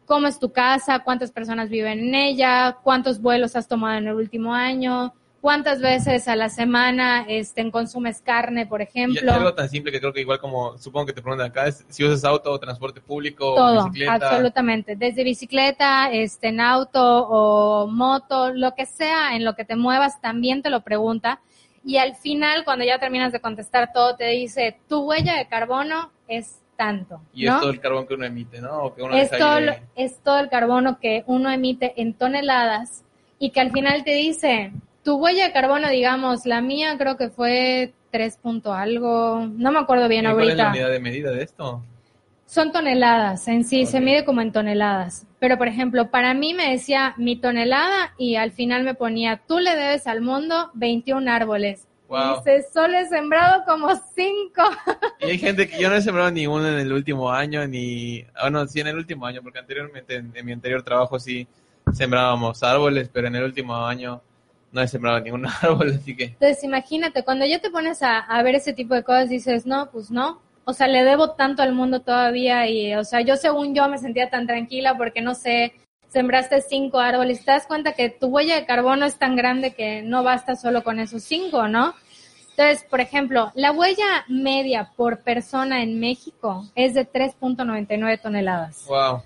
[0.05, 4.15] cómo es tu casa, cuántas personas viven en ella, cuántos vuelos has tomado en el
[4.15, 9.33] último año, cuántas veces a la semana este, consumes carne, por Y ejemplo.
[9.33, 12.05] algo tan simple que creo que igual como supongo que te preguntan acá es si
[12.05, 14.13] usas auto o transporte público o Todo, bicicleta.
[14.13, 14.95] absolutamente.
[14.95, 20.21] Desde bicicleta, este, en auto o moto, lo que sea en lo que te muevas,
[20.21, 21.41] también te lo pregunta.
[21.83, 26.11] Y al final, cuando ya terminas de contestar todo, te dice, tu huella de carbono
[26.27, 27.21] es tanto.
[27.33, 27.55] Y ¿no?
[27.55, 28.83] es todo el carbón que uno emite, ¿no?
[28.83, 29.57] O que uno es todo,
[29.95, 33.03] es todo el carbono que uno emite en toneladas
[33.39, 34.71] y que al final te dice,
[35.03, 39.79] tu huella de carbono, digamos, la mía creo que fue 3 punto algo, no me
[39.79, 40.69] acuerdo bien ¿Y ¿Cuál es la ahorita.
[40.69, 41.83] unidad de medida de esto?
[42.45, 45.25] Son toneladas en sí, se mide como en toneladas.
[45.39, 49.59] Pero, por ejemplo, para mí me decía mi tonelada y al final me ponía, tú
[49.59, 51.87] le debes al mundo 21 árboles.
[52.09, 52.37] Wow.
[52.37, 54.61] Dice, solo he sembrado como 5.
[55.21, 58.25] Y hay gente que yo no he sembrado ni uno en el último año, ni...
[58.41, 61.47] Bueno, sí en el último año, porque anteriormente en, en mi anterior trabajo sí
[61.93, 64.21] sembrábamos árboles, pero en el último año
[64.71, 66.25] no he sembrado ningún árbol, así que...
[66.25, 69.89] Entonces, imagínate, cuando ya te pones a, a ver ese tipo de cosas, dices, no,
[69.91, 70.41] pues no.
[70.63, 73.97] O sea, le debo tanto al mundo todavía y, o sea, yo según yo me
[73.97, 75.73] sentía tan tranquila porque, no sé,
[76.07, 77.43] sembraste cinco árboles.
[77.43, 80.83] Te das cuenta que tu huella de carbono es tan grande que no basta solo
[80.83, 81.95] con esos cinco, ¿no?
[82.51, 88.85] Entonces, por ejemplo, la huella media por persona en México es de 3.99 toneladas.
[88.87, 89.23] Wow.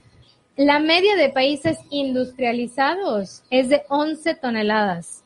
[0.55, 5.24] La media de países industrializados es de 11 toneladas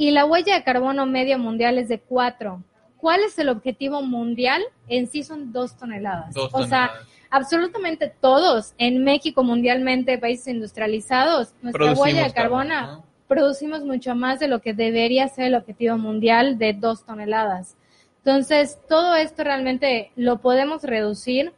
[0.00, 2.64] y la huella de carbono media mundial es de 4.
[2.96, 4.62] ¿Cuál es el objetivo mundial?
[4.88, 6.32] En sí son 2 toneladas.
[6.32, 6.90] Dos o sea,
[7.28, 13.04] absolutamente todos en México, mundialmente, países industrializados, nuestra Producimos huella de carbono, carbono, ¿no?
[13.28, 17.76] producimos mucho más de lo que debería ser el objetivo mundial de 2 toneladas.
[18.24, 21.52] Entonces, todo esto realmente lo podemos reducir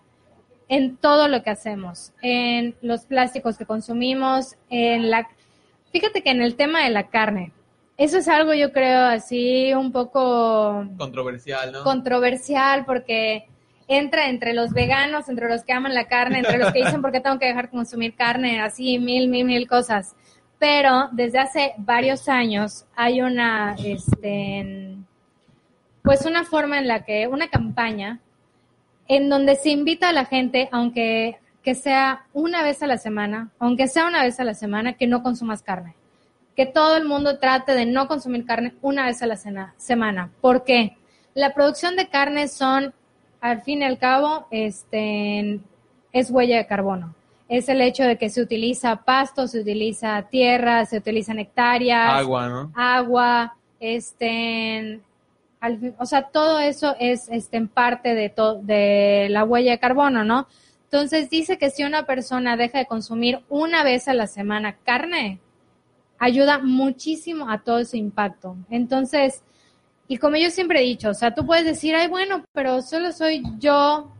[0.66, 5.28] en todo lo que hacemos, en los plásticos que consumimos, en la...
[5.92, 7.52] Fíjate que en el tema de la carne,
[7.96, 11.85] eso es algo yo creo así un poco Controversial, ¿no?
[11.85, 13.46] controversial porque
[13.88, 17.12] entra entre los veganos, entre los que aman la carne, entre los que dicen por
[17.12, 20.14] qué tengo que dejar de consumir carne, así mil, mil, mil cosas.
[20.59, 24.96] Pero desde hace varios años hay una, este,
[26.02, 28.20] pues una forma en la que, una campaña
[29.09, 33.50] en donde se invita a la gente, aunque que sea una vez a la semana,
[33.59, 35.94] aunque sea una vez a la semana, que no consumas carne.
[36.56, 40.30] Que todo el mundo trate de no consumir carne una vez a la cena- semana.
[40.40, 40.96] ¿Por qué?
[41.34, 42.92] La producción de carne son,
[43.40, 45.60] al fin y al cabo, este,
[46.12, 47.14] es huella de carbono.
[47.48, 52.48] Es el hecho de que se utiliza pasto, se utiliza tierra, se utilizan hectáreas Agua,
[52.48, 52.72] ¿no?
[52.74, 55.00] agua, este,
[55.60, 59.78] al o sea, todo eso es este, en parte de, to- de la huella de
[59.78, 60.46] carbono, ¿no?
[60.84, 65.38] Entonces dice que si una persona deja de consumir una vez a la semana carne,
[66.22, 68.56] ayuda muchísimo a todo ese impacto.
[68.70, 69.42] Entonces,
[70.06, 73.11] y como yo siempre he dicho, o sea, tú puedes decir, ay, bueno, pero solo
[73.11, 74.12] soy yo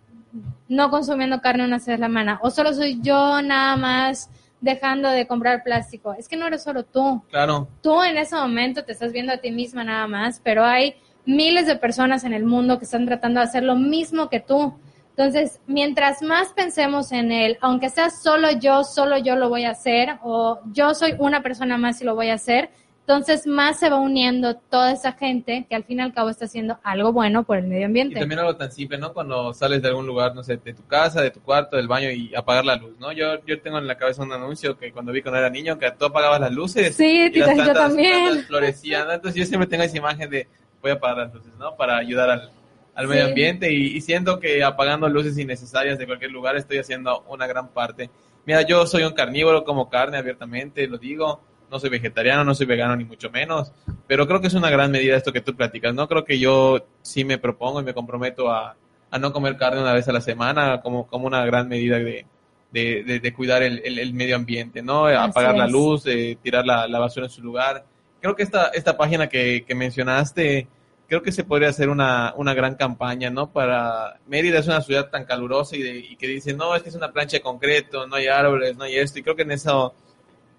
[0.69, 5.11] no consumiendo carne una vez a la semana, o solo soy yo nada más dejando
[5.11, 6.13] de comprar plástico.
[6.15, 7.69] Es que no eres solo tú Claro.
[7.83, 11.67] tú en ese momento te estás viendo a ti misma nada más, pero hay miles
[11.69, 14.75] de personas en el mundo que están tratando de hacer lo mismo que tú.
[15.17, 19.71] Entonces, mientras más pensemos en él, aunque sea solo yo, solo yo lo voy a
[19.71, 22.71] hacer, o yo soy una persona más y lo voy a hacer,
[23.01, 26.45] entonces más se va uniendo toda esa gente que al fin y al cabo está
[26.47, 28.19] haciendo algo bueno por el medio Y ambiente.
[28.21, 29.13] también algo tan simple, ¿no?
[29.13, 32.11] Cuando sales de algún lugar, no sé, de tu casa, de tu cuarto, del baño
[32.11, 33.11] y apagar la luz, ¿no?
[33.13, 35.91] Yo, yo tengo en la cabeza un anuncio que cuando vi cuando era niño, que
[35.91, 37.45] tú apagabas las luces Sí, y yo
[37.75, 38.23] también.
[38.25, 39.13] plantas florecían, ¿no?
[39.15, 40.47] Entonces yo siempre tengo esa imagen de
[40.81, 41.75] voy a apagar las luces, ¿no?
[41.77, 42.51] Para ayudar al,
[42.95, 43.29] al medio Sí.
[43.31, 47.69] ambiente y, y siento que apagando luces innecesarias de cualquier lugar estoy haciendo una gran
[47.69, 48.11] parte.
[48.45, 52.67] Mira, yo soy un carnívoro, como carne abiertamente, lo digo, no soy vegetariano, no soy
[52.67, 53.73] vegano ni mucho menos,
[54.07, 56.07] pero creo que es una gran medida esto que tú platicas, ¿no?
[56.09, 58.77] Creo que yo sí me propongo y me comprometo a,
[59.11, 62.27] a no comer carne una vez a la semana como, como una gran medida de,
[62.73, 65.07] de, de- de cuidar el, el- el medio ambiente, ¿no?
[65.07, 67.85] Así Apagar la luz, eh, tirar la, la basura en su lugar.
[68.21, 70.67] Creo que esta, esta página que, que mencionaste,
[71.09, 73.51] creo que se podría hacer una, una gran campaña, ¿no?
[73.53, 76.89] Para Mérida es una ciudad tan calurosa y, de- y que dice, no, es que
[76.91, 79.53] es una plancha de concreto, no hay árboles, no hay esto, y creo que en
[79.53, 79.95] eso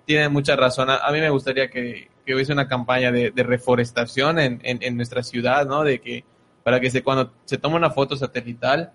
[0.05, 0.89] tienen mucha razón.
[0.89, 4.95] A, a mí me gustaría que, que hubiese una campaña de, reforestación en, en, en
[4.97, 5.83] nuestra ciudad, ¿no?
[5.83, 6.23] De que
[6.63, 8.91] para que se, cuando se toma una foto satelital,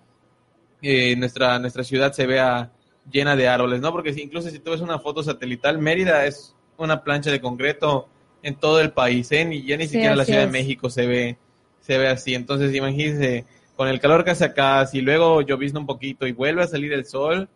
[0.81, 2.71] eh, nuestra, nuestra ciudad se vea
[3.11, 3.91] llena de árboles, ¿no?
[3.91, 8.07] Porque si, incluso si tú ves una foto satelital, Mérida es una plancha de concreto
[8.43, 9.45] en todo el país, ¿eh?
[9.45, 10.51] Ni, ya ni Sí, siquiera la Ciudad es.
[10.51, 11.37] de México se ve,
[11.81, 12.35] se ve así.
[12.35, 16.63] Entonces, imagínense, con el calor que hace acá, si luego llovizna un poquito y vuelve
[16.63, 17.49] a salir el sol,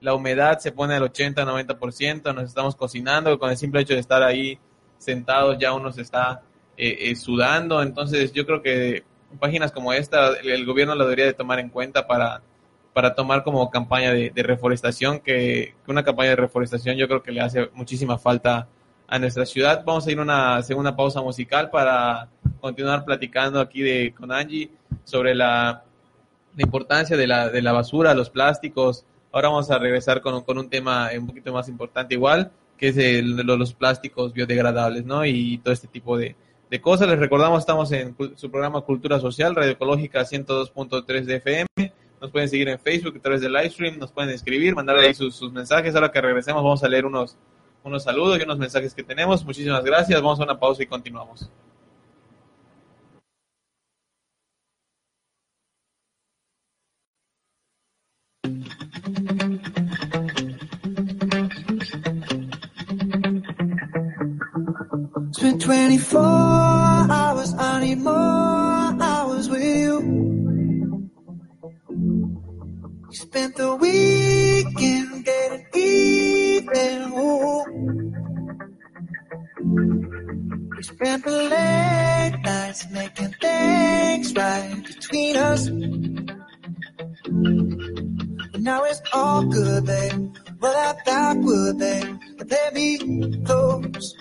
[0.00, 4.22] la humedad se pone al 80-90%, nos estamos cocinando, con el simple hecho de estar
[4.22, 4.58] ahí
[4.98, 6.42] sentados ya uno se está
[6.76, 9.04] eh, eh, sudando, entonces yo creo que
[9.40, 12.42] páginas como esta el, el gobierno la debería de tomar en cuenta para,
[12.92, 17.22] para tomar como campaña de, de reforestación, que, que una campaña de reforestación yo creo
[17.22, 18.68] que le hace muchísima falta
[19.08, 19.82] a nuestra ciudad.
[19.84, 22.28] Vamos a ir a una segunda pausa musical para
[22.60, 24.70] continuar platicando aquí de, con Angie
[25.04, 25.82] sobre la,
[26.54, 29.06] la importancia de la, de la basura, los plásticos.
[29.32, 32.98] Ahora vamos a regresar con, con un tema un poquito más importante igual, que es
[32.98, 35.24] el de los plásticos biodegradables, ¿no?
[35.24, 36.36] Y todo este tipo de,
[36.70, 37.08] de cosas.
[37.08, 41.66] Les recordamos, estamos en su programa Cultura Social, Radio Ecológica 102.3 de FM.
[42.20, 45.14] Nos pueden seguir en Facebook a través del live stream, nos pueden escribir, mandar ahí
[45.14, 45.94] sus, sus mensajes.
[45.94, 47.36] Ahora que regresemos vamos a leer unos,
[47.84, 49.44] unos saludos y unos mensajes que tenemos.
[49.44, 50.20] Muchísimas gracias.
[50.20, 51.50] Vamos a una pausa y continuamos.
[65.32, 66.20] Spent 24
[67.10, 67.54] hours,
[69.48, 71.10] you.
[73.10, 77.12] Spent the weekend getting even.
[80.78, 85.68] We spent the late nights making things right between us.
[88.52, 90.36] But now it's all good, babe.
[90.60, 92.16] Well, that backward, babe.
[92.48, 92.96] Let me
[93.44, 94.14] close.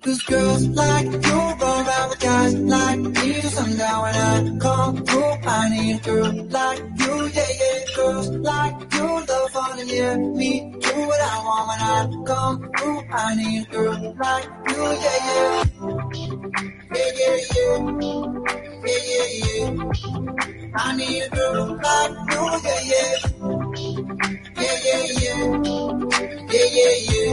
[0.00, 1.20] Cause girls like you
[1.60, 5.32] go around with guys like me till sundown when I come through.
[5.44, 7.73] I need a girl like you, yeah, yeah.
[7.94, 13.00] Girls like you love and yeah, me do what I want when I come through.
[13.12, 15.64] I need a girl like you, yeah, yeah.
[16.94, 17.78] Yeah, yeah, yeah.
[18.84, 19.68] Yeah, yeah, yeah.
[20.74, 23.14] I need a girl like you, yeah, yeah.
[24.56, 25.40] Yeah, yeah, yeah.
[26.50, 27.32] Yeah, yeah, yeah.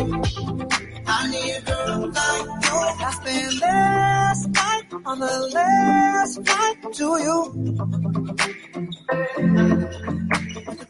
[1.07, 2.77] I need a girl like you.
[3.03, 7.37] I spent last night on the last flight to you.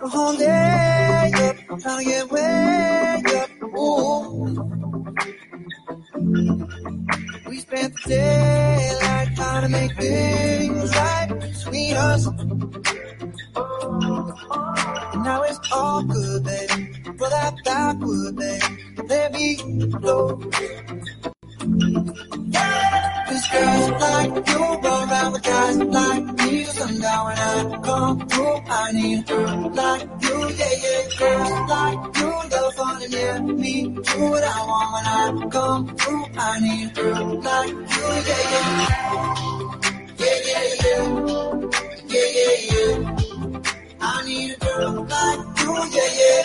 [0.04, 3.50] A day up, way up.
[7.48, 12.26] We spent the daylight trying to make things right between us.
[15.14, 16.94] And now it's all good, baby.
[17.20, 19.06] For that backward, baby.
[19.08, 19.56] Let me
[20.02, 20.42] go.
[21.62, 28.28] Cause girls like you go around with guys like me till sundown when I come
[28.28, 28.62] through.
[28.68, 31.08] I need a girl like you, yeah, yeah.
[31.20, 35.96] Girls like you love fun and yeah, me do what I want when I come
[35.98, 36.26] through.
[36.36, 38.90] I need a girl like you, yeah, yeah.
[40.18, 41.04] Yeah, yeah, yeah.
[42.08, 42.96] Yeah, yeah, yeah.
[44.02, 46.44] I need a girl like you, yeah, yeah.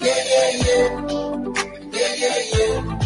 [0.00, 0.88] Yeah, yeah, yeah.
[1.92, 3.05] Yeah, yeah, yeah.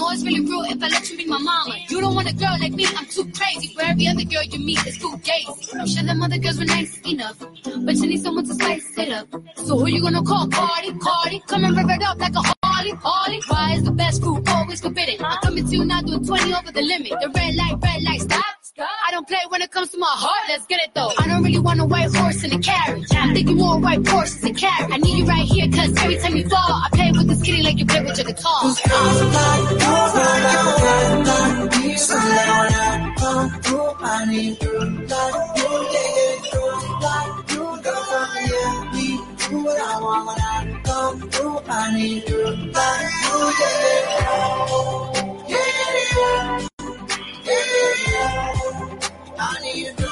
[0.00, 1.74] It's really real if I let you be my mama.
[1.88, 3.74] You don't want a girl like me, I'm too crazy.
[3.74, 5.74] For every other girl you meet, it's too gazy.
[5.78, 9.12] I'm sure them other girls were nice enough, but you need someone to spice it
[9.12, 9.28] up.
[9.56, 10.48] So who you gonna call?
[10.48, 11.42] Cardi, Cardi.
[11.46, 13.40] Come and it up like a Harley, Harley.
[13.48, 15.24] Why is the best food always forbidden?
[15.24, 17.12] I'm coming to you now doing 20 over the limit.
[17.20, 18.57] The red light, red light, stop.
[18.80, 21.10] I don't play when it comes to my heart, let's get it though.
[21.18, 23.06] I don't really want a white horse in a carriage.
[23.10, 24.92] I'm thinking more white horses and carriage.
[24.92, 27.62] I need you right here, cause every time you fall, I play with this kitty
[27.62, 28.60] like you play with your guitar.
[28.62, 28.74] I.
[40.40, 41.60] I come through.
[41.68, 42.38] I need you,
[42.72, 43.00] yeah,
[45.48, 45.48] yeah.
[45.48, 46.67] Yeah,
[49.40, 50.07] I need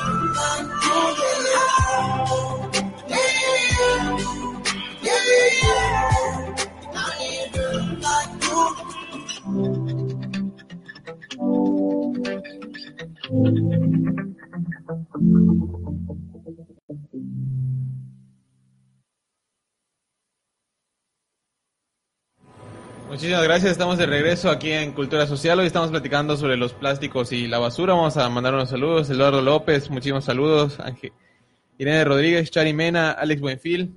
[23.27, 25.59] Muchísimas gracias, estamos de regreso aquí en Cultura Social.
[25.59, 27.93] Hoy estamos platicando sobre los plásticos y la basura.
[27.95, 29.11] Vamos a mandar unos saludos.
[29.11, 30.79] Eduardo López, muchísimos saludos.
[30.79, 31.11] Ángel,
[31.77, 33.97] Irene Rodríguez, Chari Mena, Alex Buenfil.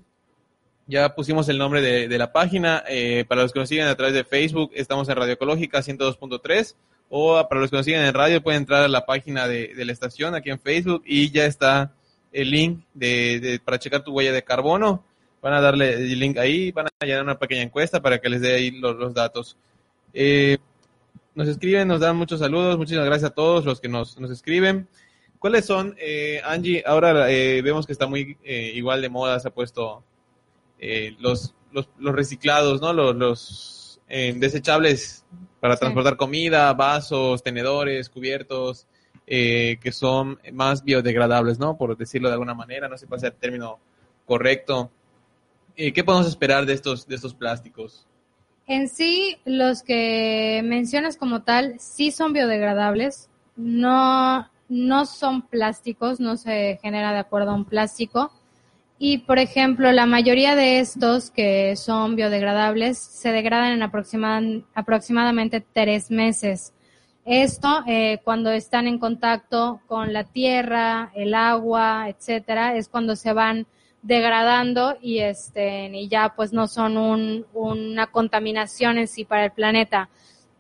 [0.88, 2.84] Ya pusimos el nombre de, de la página.
[2.90, 6.74] Eh, para los que nos siguen a través de Facebook, estamos en Radio Ecológica 102.3.
[7.10, 9.86] O para los que nos siguen en radio, pueden entrar a la página de, de
[9.86, 11.92] la estación aquí en Facebook y ya está
[12.32, 15.04] el link de- para checar tu huella de carbono.
[15.42, 18.42] Van a darle el link ahí, van a llenar una pequeña encuesta para que les
[18.42, 19.56] dé ahí los, los datos.
[20.14, 20.58] Eh,
[21.36, 24.88] nos escriben, nos dan muchos saludos, muchísimas gracias a todos los que nos, nos escriben.
[25.40, 26.84] ¿Cuáles son, eh, Angie?
[26.86, 30.04] Ahora eh, vemos que está muy eh, igual de moda, se ha puesto
[30.80, 32.92] eh, los, los, los reciclados, ¿no?
[32.92, 35.24] Los, los desechables
[35.62, 35.80] para Sí.
[35.82, 38.88] transportar comida, vasos, tenedores, cubiertos,
[39.26, 41.78] que son más biodegradables, ¿no?
[41.78, 43.78] Por decirlo de alguna manera, no sé cuál sea el término
[44.26, 44.90] correcto.
[45.82, 48.06] Eh, ¿Qué podemos esperar de estos, de estos plásticos?
[48.68, 56.36] En sí, los que mencionas como tal sí son biodegradables, no, no son plásticos, no
[56.36, 58.30] se genera de acuerdo a un plástico.
[58.98, 63.84] Y, por ejemplo, la mayoría de estos que son biodegradables se degradan en
[64.76, 66.74] aproximadamente tres meses.
[67.24, 73.32] Esto, eh, cuando están en contacto con la tierra, el agua, etcétera, es cuando se
[73.32, 73.66] van
[74.02, 79.52] degradando y este y ya pues no son un- una contaminación en sí para el
[79.52, 80.10] planeta.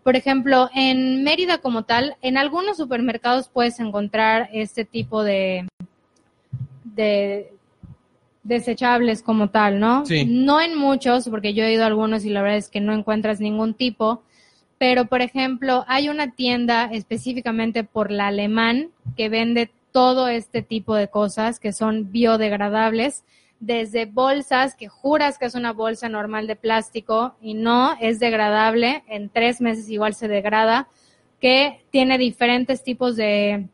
[0.03, 5.67] Por ejemplo, en Mérida como tal, en algunos supermercados puedes encontrar este tipo de
[6.83, 7.53] de
[8.43, 10.05] desechables como tal, ¿no?
[10.05, 10.25] Sí.
[10.25, 12.93] No en muchos, porque yo he ido a algunos y la verdad es que no
[12.93, 14.23] encuentras ningún tipo,
[14.77, 20.95] pero por ejemplo, hay una tienda específicamente por la alemán que vende todo este tipo
[20.95, 23.23] de cosas que son biodegradables,
[23.59, 29.03] desde bolsas que juras que es una bolsa normal de plástico y no es degradable,
[29.07, 30.87] en tres meses igual se degrada,
[31.41, 33.67] que tiene diferentes tipos de,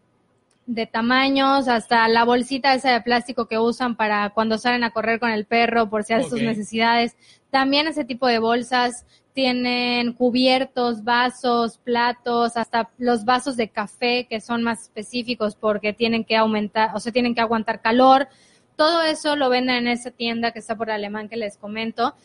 [0.66, 5.20] de tamaños, hasta la bolsita esa de plástico que usan para cuando salen a correr
[5.20, 7.16] con el perro por si hacen sus necesidades.
[7.52, 9.06] También ese tipo de bolsas
[9.36, 16.24] tienen cubiertos, vasos, platos, hasta los vasos de café que son más específicos porque tienen
[16.24, 18.30] que aumentar, o sea, tienen que aguantar calor.
[18.78, 22.16] Todo eso lo venden en esa tienda que está por alemán que les comento.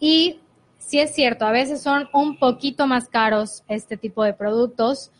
[0.00, 0.40] Y
[0.78, 5.10] sí es cierto, a veces son un poquito más caros este tipo de productos,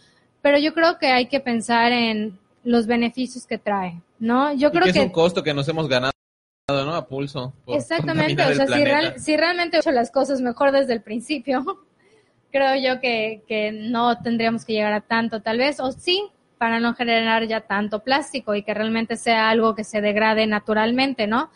[0.40, 4.54] pero yo creo que hay que pensar en los beneficios que trae, ¿no?
[4.54, 6.12] Yo creo que es que un costo que nos hemos ganado,
[6.84, 6.94] ¿no?
[6.94, 7.52] A pulso.
[7.76, 11.64] Exactamente, o sea, si, real- si realmente he hecho las cosas mejor desde el principio,
[12.50, 16.24] creo yo que, que no tendríamos que llegar a tanto, tal vez, o sí,
[16.58, 21.26] para no generar ya tanto plástico y que realmente sea algo que se degrade naturalmente,
[21.26, 21.50] ¿no?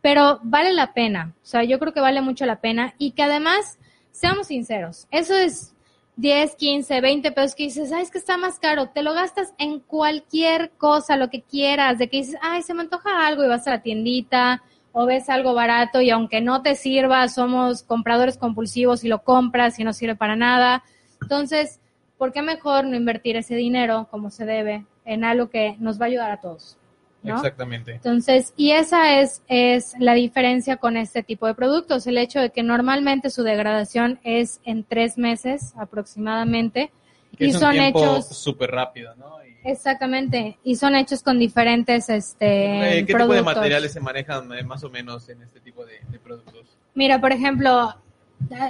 [0.00, 3.22] Pero vale la pena, o sea, yo creo que vale mucho la pena y que
[3.22, 3.78] además,
[4.10, 5.71] seamos sinceros, eso es
[6.16, 9.54] 10, 15, 20 pesos que dices, ay, es que está más caro, te lo gastas
[9.58, 13.48] en cualquier cosa, lo que quieras, de que dices, ay, se me antoja algo y
[13.48, 18.36] vas a la tiendita o ves algo barato y aunque no te sirva, somos compradores
[18.36, 20.84] compulsivos y lo compras y no sirve para nada.
[21.22, 21.80] Entonces,
[22.18, 26.04] ¿por qué mejor no invertir ese dinero como se debe en algo que nos va
[26.04, 26.76] a ayudar a todos?
[27.22, 27.36] ¿No?
[27.36, 27.92] Exactamente.
[27.92, 32.50] Entonces, y esa es, es la diferencia con este tipo de productos, el hecho de
[32.50, 36.90] que normalmente su degradación es en tres meses aproximadamente
[37.38, 39.36] Que y es un son hechos, súper rápido, ¿no?
[39.44, 44.52] Y- exactamente, y son hechos con diferentes este, Eh, ¿Qué tipo de materiales se manejan
[44.52, 46.76] eh, más o menos en este tipo de, de productos?
[46.94, 47.94] Mira, por ejemplo,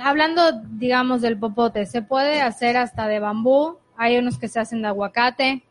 [0.03, 4.83] hablando, digamos, del popote, se puede hacer hasta de bambú, hay unos que se hacen
[4.83, 5.63] de aguacate,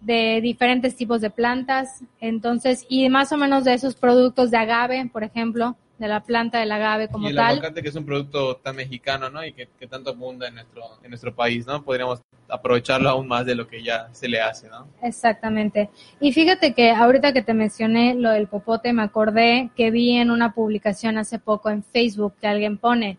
[0.00, 5.10] de diferentes tipos de plantas, entonces, y más o menos de esos productos de agave,
[5.12, 7.58] por ejemplo, de la planta del agave como y el tal.
[7.58, 9.44] aguacate que es un producto tan mexicano, ¿no?
[9.44, 11.82] Y que, que tanto abunda en nuestro, en nuestro país, ¿no?
[11.82, 14.86] Podríamos aprovecharlo aún más de lo que ya se le hace, ¿no?
[15.02, 15.90] Exactamente.
[16.20, 20.30] Y fíjate que ahorita que te mencioné lo del popote, me acordé que vi en
[20.30, 23.18] una publicación hace poco en Facebook que alguien pone,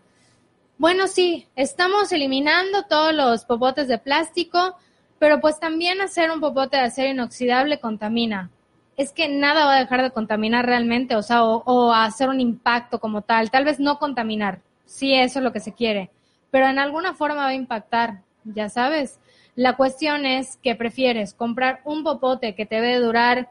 [0.78, 4.78] bueno, sí, estamos eliminando todos los popotes de plástico,
[5.20, 8.50] pero pues también hacer un popote de acero inoxidable contamina.
[8.96, 12.40] Es que nada va a dejar de contaminar realmente, o sea, o, o hacer un
[12.40, 13.50] impacto como tal.
[13.50, 16.10] Tal vez no contaminar, sí, eso es lo que se quiere,
[16.50, 19.20] pero en alguna forma va a impactar, ya sabes.
[19.54, 23.50] La cuestión es que prefieres comprar un popote que te debe durar,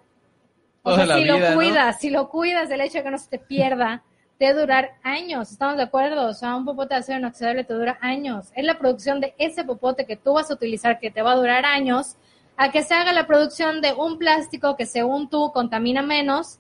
[0.82, 1.55] o sea, si vida, lo ¿no?
[1.55, 4.01] cuidas, si lo cuidas del hecho de que no se te pierda,
[4.39, 6.27] te debe durar años, ¿estamos de acuerdo?
[6.27, 8.47] O sea, un popote de acero inoxidable te dura años.
[8.55, 11.35] Es la producción de ese popote que tú vas a utilizar que te va a
[11.35, 12.15] durar años
[12.55, 16.59] a que se haga la producción de un plástico que según tú contamina menos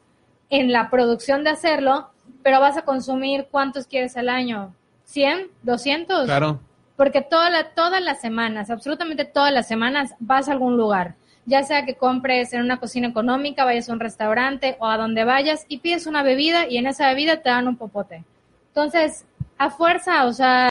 [0.49, 2.09] en la producción de hacerlo,
[2.43, 4.75] pero vas a consumir cuántos quieres al año?
[5.07, 5.47] ¿100?
[5.65, 6.25] ¿200?
[6.25, 6.59] Claro.
[6.97, 11.15] Porque toda la- todas las semanas, absolutamente todas las semanas, vas a algún lugar.
[11.45, 15.23] Ya sea que compres en una cocina económica, vayas a un restaurante o a donde
[15.23, 18.23] vayas y pides una bebida y en esa bebida te dan un popote.
[18.67, 19.25] Entonces,
[19.57, 20.69] a fuerza, o sea,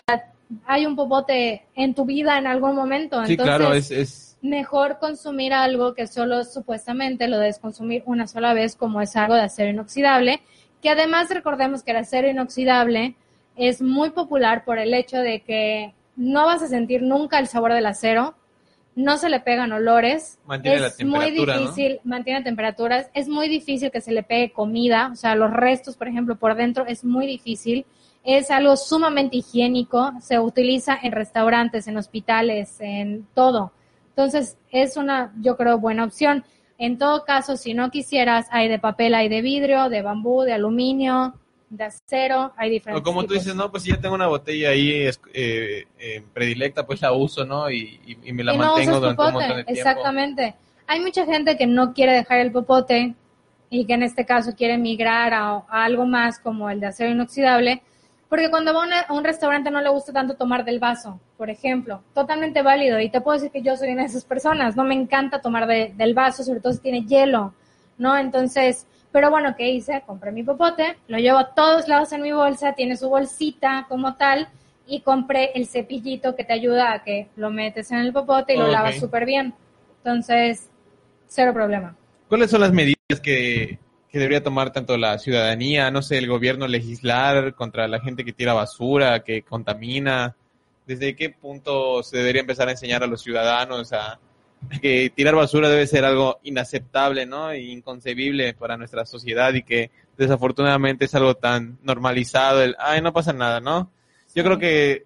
[0.67, 3.25] hay un popote en tu vida en algún momento.
[3.25, 8.27] Sí, Entonces, claro, es, es mejor consumir algo que solo supuestamente lo debes consumir una
[8.27, 10.41] sola vez, como es algo de acero inoxidable,
[10.81, 13.17] que además recordemos que el acero inoxidable
[13.57, 17.73] es muy popular por el hecho de que no vas a sentir nunca el sabor
[17.73, 18.35] del acero,
[18.99, 23.93] no se le pegan olores, Mantiene la es muy difícil, mantiene temperaturas, es muy difícil
[23.93, 27.25] que se le pegue comida, o sea, los restos, por ejemplo, por dentro es muy
[27.25, 27.87] difícil,
[28.25, 33.71] es algo sumamente higiénico, se utiliza en restaurantes, en hospitales, en todo.
[34.09, 36.45] Entonces, es una, yo creo, buena opción.
[36.77, 40.55] En todo caso, si no quisieras, hay de papel, hay de vidrio, de bambú, de
[40.55, 41.35] aluminio,
[41.71, 44.71] de acero, hay diferentes O como tú dices, no, pues si ya tengo una botella
[44.71, 44.91] ahí
[45.35, 47.71] eh, eh, predilecta, pues la uso, ¿no?
[47.71, 49.81] Y, y- y me la y mantengo durante un montón de tiempo.
[49.91, 50.55] exactamente.
[50.87, 53.15] Hay mucha gente que no quiere dejar el popote
[53.71, 57.11] y que en este caso quiere migrar a, a algo más como el de acero
[57.11, 57.83] inoxidable,
[58.31, 61.21] porque cuando va a una- a un restaurante no le gusta tanto tomar del vaso,
[61.37, 62.03] por ejemplo.
[62.15, 62.99] Totalmente válido.
[63.01, 64.75] Y te puedo decir que yo soy una de esas personas.
[64.77, 67.53] No me encanta tomar de- del vaso, sobre todo si tiene hielo,
[67.99, 68.17] ¿no?
[68.17, 68.87] Entonces,
[69.19, 70.05] pero bueno, ¿qué hice?
[70.07, 74.15] Compré mi popote, lo llevo a todos lados en mi bolsa, tiene su bolsita como
[74.15, 74.47] tal,
[74.87, 78.59] y compré el cepillito que te ayuda a que lo metes en el popote y
[78.59, 78.71] lo Ok.
[78.71, 79.55] lavas súper bien.
[80.05, 80.71] Entonces,
[81.27, 81.97] cero problema.
[82.29, 86.69] ¿Cuáles son las medidas que, que debería tomar tanto la ciudadanía, no sé, el gobierno
[86.69, 90.37] legislar contra la gente que tira basura, que contamina?
[90.87, 94.21] ¿Desde qué punto se debería empezar a enseñar a los ciudadanos a
[94.81, 97.51] que tirar basura debe ser algo inaceptable, ¿no?
[97.51, 103.13] E inconcebible para nuestra sociedad y que desafortunadamente es algo tan normalizado, el, ay, no
[103.13, 103.91] pasa nada, ¿no?
[104.35, 105.05] Yo creo que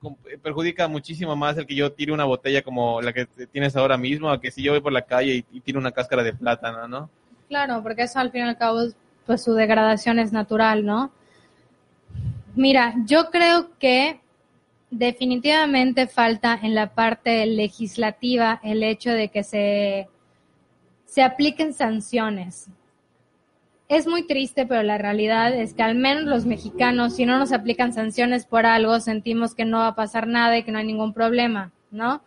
[0.00, 3.96] com- perjudica muchísimo más el que yo tire una botella como la que tienes ahora
[3.96, 6.32] mismo, a que si yo voy por la calle y, y tiro una cáscara de
[6.32, 7.10] plátano, ¿no?
[7.48, 8.80] Claro, porque eso al fin y al cabo,
[9.26, 11.10] pues su degradación es natural, ¿no?
[12.54, 14.20] Mira, yo creo que
[14.90, 20.08] definitivamente falta en la parte legislativa el hecho de que se,
[21.04, 22.68] se apliquen sanciones.
[23.88, 27.52] Es muy triste, pero la realidad es que al menos los mexicanos, si no nos
[27.52, 30.86] aplican sanciones por algo, sentimos que no va a pasar nada y que no hay
[30.86, 32.22] ningún problema, ¿no?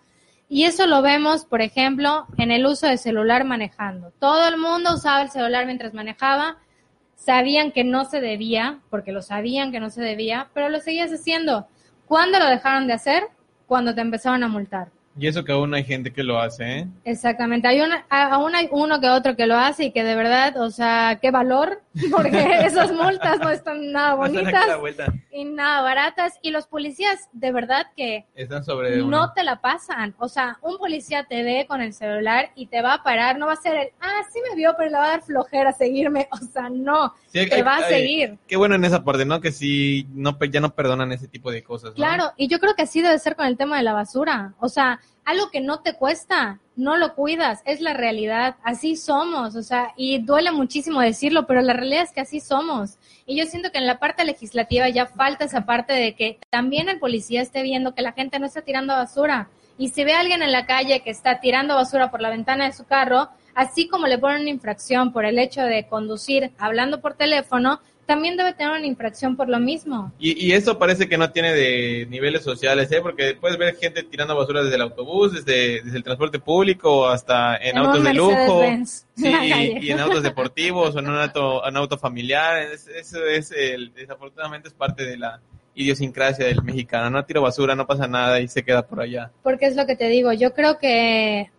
[0.48, 4.12] Y eso lo vemos, por ejemplo, en el uso de celular manejando.
[4.20, 6.58] Todo el mundo usaba el celular mientras manejaba,
[7.16, 11.12] sabían que no se debía, porque lo sabían que no se debía, pero lo seguías
[11.12, 11.68] haciendo.
[12.10, 13.28] ¿Cuándo lo dejaron de hacer?
[13.68, 14.88] Cuando te empezaron a multar.
[15.20, 16.88] Y eso que aún hay gente que lo hace, ¿eh?
[17.04, 17.68] Exactamente.
[17.68, 20.56] Hay una, a- aún hay uno que otro que lo hace y que de verdad,
[20.62, 24.66] o sea, qué valor, porque esas multas no están nada bonitas
[25.32, 26.34] y nada baratas.
[26.42, 29.18] Y los policías, de verdad que Están sobre uno.
[29.28, 30.16] no te la pasan.
[30.20, 33.48] O sea, un policía te ve con el celular y te va a parar, no
[33.48, 36.28] va a ser el, ah, sí me vio, pero le va a dar flojera seguirme.
[36.40, 38.38] O sea, no, Sí, hay- te hay- va a hay- seguir.
[38.48, 39.42] Qué bueno en esa parte, ¿no?
[39.42, 41.96] Que sí, no, ya no perdonan ese tipo de cosas, ¿no?
[41.96, 44.54] Claro, y yo creo que así debe ser con el tema de la basura.
[44.60, 45.00] O sea,
[45.30, 48.56] algo que no te cuesta, no lo cuidas, es la realidad.
[48.64, 52.98] Así somos, o sea, y duele muchísimo decirlo, pero la realidad es que así somos.
[53.28, 56.90] Y yo siento que en la parte legislativa ya falta esa parte de que también
[56.90, 59.50] el policía esté viendo que la gente no está tirando basura.
[59.78, 62.66] Y si ve a alguien en la calle que está tirando basura por la ventana
[62.66, 67.02] de su carro, así como le ponen una infracción por el hecho de conducir hablando
[67.02, 70.12] por teléfono, también debe tener una infracción por lo mismo.
[70.18, 73.02] Y, y eso parece que no tiene de niveles sociales, ¿eh?
[73.04, 77.56] Porque puedes ver gente tirando basura desde el autobús, desde, desde el transporte público, hasta
[77.58, 78.64] en, En autos de lujo.
[79.16, 79.78] Sí, calle.
[79.80, 82.58] y en autos deportivos o en un auto, un auto familiar.
[82.64, 85.40] Es- eso es, el, desafortunadamente es parte de la
[85.76, 87.12] idiosincrasia del mexicano.
[87.12, 89.30] No tiro basura, no pasa nada y se queda por allá.
[89.44, 91.52] Porque es lo que te digo, yo creo que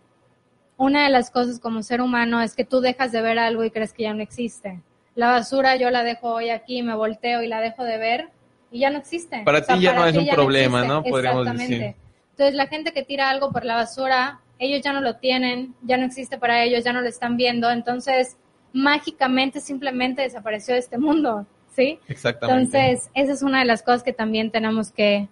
[0.77, 3.71] una de las cosas como ser humano es que tú dejas de ver algo y
[3.71, 4.81] crees que ya no existe.
[5.15, 8.29] La basura yo la dejo hoy aquí, me volteo y la dejo de ver
[8.71, 9.43] y ya no existe.
[9.45, 10.95] Para ti ya no es un problema, existe.
[10.95, 11.03] ¿no?
[11.03, 11.79] Podríamos Exactamente.
[11.79, 11.97] decir.
[12.31, 15.97] Entonces la gente que tira algo por la basura, ellos ya no lo tienen, ya
[15.97, 18.37] no existe para ellos, ya no lo están viendo, entonces
[18.73, 21.99] mágicamente simplemente desapareció de este mundo, ¿sí?
[22.09, 22.79] Exactamente.
[22.79, 25.29] Entonces, esa es una de las cosas que también tenemos que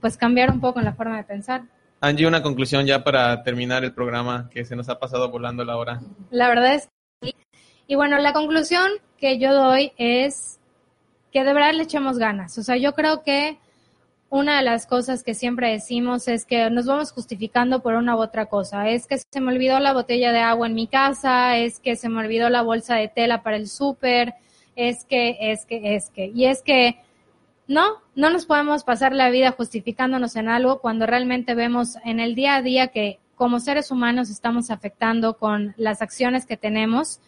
[0.00, 1.62] pues cambiar un poco en la forma de pensar.
[2.00, 5.76] Angie, una conclusión ya para terminar el programa, que se nos ha pasado volando la
[5.76, 6.00] hora.
[6.30, 6.88] La verdad es.
[7.90, 8.88] Y bueno, la conclusión
[9.18, 10.60] que yo doy es
[11.32, 12.56] que de verdad le echemos ganas.
[12.56, 13.58] O sea, yo creo que
[14.28, 18.20] una de las cosas que siempre decimos es que nos vamos justificando por una u
[18.20, 18.88] otra cosa.
[18.88, 22.08] Es que se me olvidó la botella de agua en mi casa, es que se
[22.08, 24.34] me olvidó la bolsa de tela para el súper,
[24.76, 26.26] es que, es que, es que.
[26.26, 27.00] Y es que
[27.66, 32.36] no, no nos podemos pasar la vida justificándonos en algo cuando realmente vemos en el
[32.36, 37.20] día a día que como seres humanos estamos afectando con las acciones que tenemos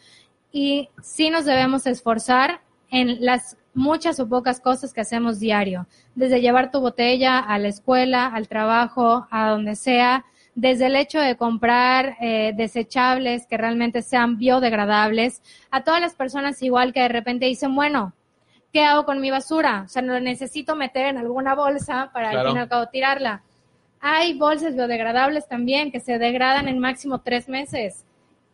[0.52, 6.42] y sí nos debemos esforzar en las muchas o pocas cosas que hacemos diario, desde
[6.42, 11.36] llevar tu botella a la escuela, al trabajo, a donde sea, desde el hecho de
[11.36, 17.46] comprar eh, desechables que realmente sean biodegradables, a todas las personas igual que de repente
[17.46, 18.12] dicen, bueno,
[18.74, 19.84] ¿qué hago con mi basura?
[19.86, 22.48] O sea, no lo necesito meter en alguna bolsa para al Claro.
[22.50, 23.42] fin y al cabo tirarla.
[24.00, 28.04] Hay bolsas biodegradables también que se degradan en máximo tres meses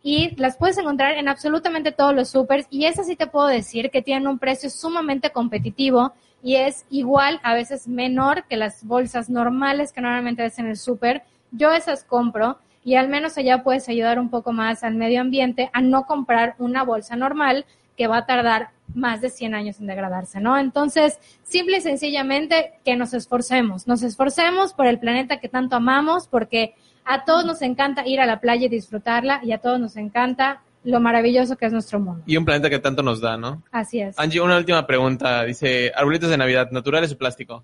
[0.01, 3.91] y las puedes encontrar en absolutamente todos los supers y esas sí te puedo decir
[3.91, 9.29] que tienen un precio sumamente competitivo y es igual, a veces menor que las bolsas
[9.29, 11.23] normales que normalmente ves en el super.
[11.51, 15.69] Yo esas compro y al menos allá puedes ayudar un poco más al medio ambiente
[15.73, 17.65] a no comprar una bolsa normal
[17.97, 20.57] que va a tardar más de 100 años en degradarse, ¿no?
[20.57, 26.27] Entonces, simple y sencillamente que nos esforcemos, nos esforcemos por el planeta que tanto amamos,
[26.27, 26.75] porque
[27.05, 30.61] a todos nos encanta ir a la playa y disfrutarla y a todos nos encanta
[30.83, 32.23] lo maravilloso que es nuestro mundo.
[32.25, 33.63] Y un planeta que tanto nos da, ¿no?
[33.71, 34.17] Así es.
[34.17, 35.43] Angie, una última pregunta.
[35.43, 37.63] Dice, arbolitos de Navidad, ¿naturales o plástico?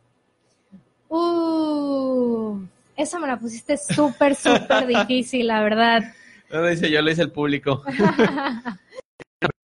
[1.09, 2.59] Uh,
[2.95, 6.03] esa me la pusiste súper, súper difícil, la verdad.
[6.51, 7.83] No lo dice yo, lo dice el público.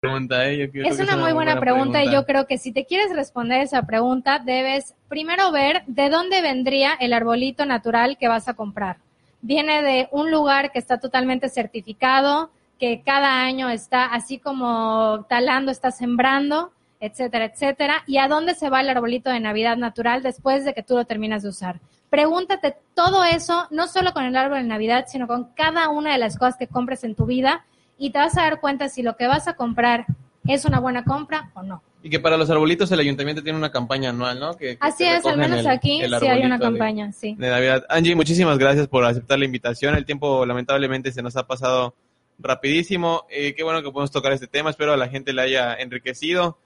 [0.01, 0.59] Pregunta, ¿eh?
[0.59, 3.14] Yo creo Es que una muy buena pregunta, y yo creo que si te quieres
[3.14, 8.55] responder esa pregunta, debes primero ver de dónde vendría el arbolito natural que vas a
[8.55, 8.97] comprar.
[9.43, 15.70] Viene de un lugar que está totalmente certificado, que cada año está así como talando,
[15.70, 18.03] está sembrando, etcétera, etcétera.
[18.07, 21.05] ¿Y a dónde se va el arbolito de Navidad natural después de que tú lo
[21.05, 21.80] terminas de usar?
[22.11, 26.18] Pregúntate todo eso, no solo con el árbol de Navidad, sino con cada una de
[26.18, 27.64] las cosas que compres en tu vida
[27.99, 30.07] y te vas a dar cuenta si lo que vas a comprar
[30.47, 31.82] es una buena compra o no.
[32.03, 34.57] Y que para los arbolitos el ayuntamiento tiene una campaña anual, ¿no?
[34.57, 37.34] Que, que Así es, al menos el- aquí el sí hay una de- campaña, sí.
[37.38, 37.84] de Navidad.
[37.90, 39.94] Angie, muchísimas gracias por aceptar la invitación.
[39.94, 41.94] El tiempo lamentablemente se nos ha pasado
[42.38, 43.26] rapidísimo.
[43.28, 44.70] Eh, qué bueno que podemos tocar este tema.
[44.70, 46.57] Espero a la gente le haya enriquecido.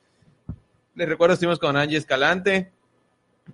[0.95, 2.71] Les recuerdo, estuvimos con Angie Escalante.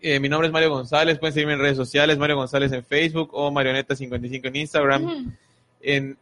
[0.03, 1.19] Eh, mi nombre es Mario González.
[1.19, 2.19] Pueden seguirme en redes sociales.
[2.19, 5.35] Mario González en Facebook o Marioneta55 en Instagram.
[5.81, 6.19] En,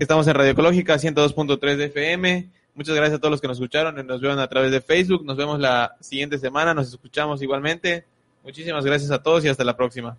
[0.00, 2.46] estamos en Radio Ecológica 102.3 de FM.
[2.76, 5.24] Muchas gracias a todos los que nos escucharon y nos vieron a través de Facebook.
[5.24, 6.74] Nos vemos la siguiente semana.
[6.74, 8.04] Nos escuchamos igualmente.
[8.44, 10.18] Muchísimas gracias a todos y hasta la próxima.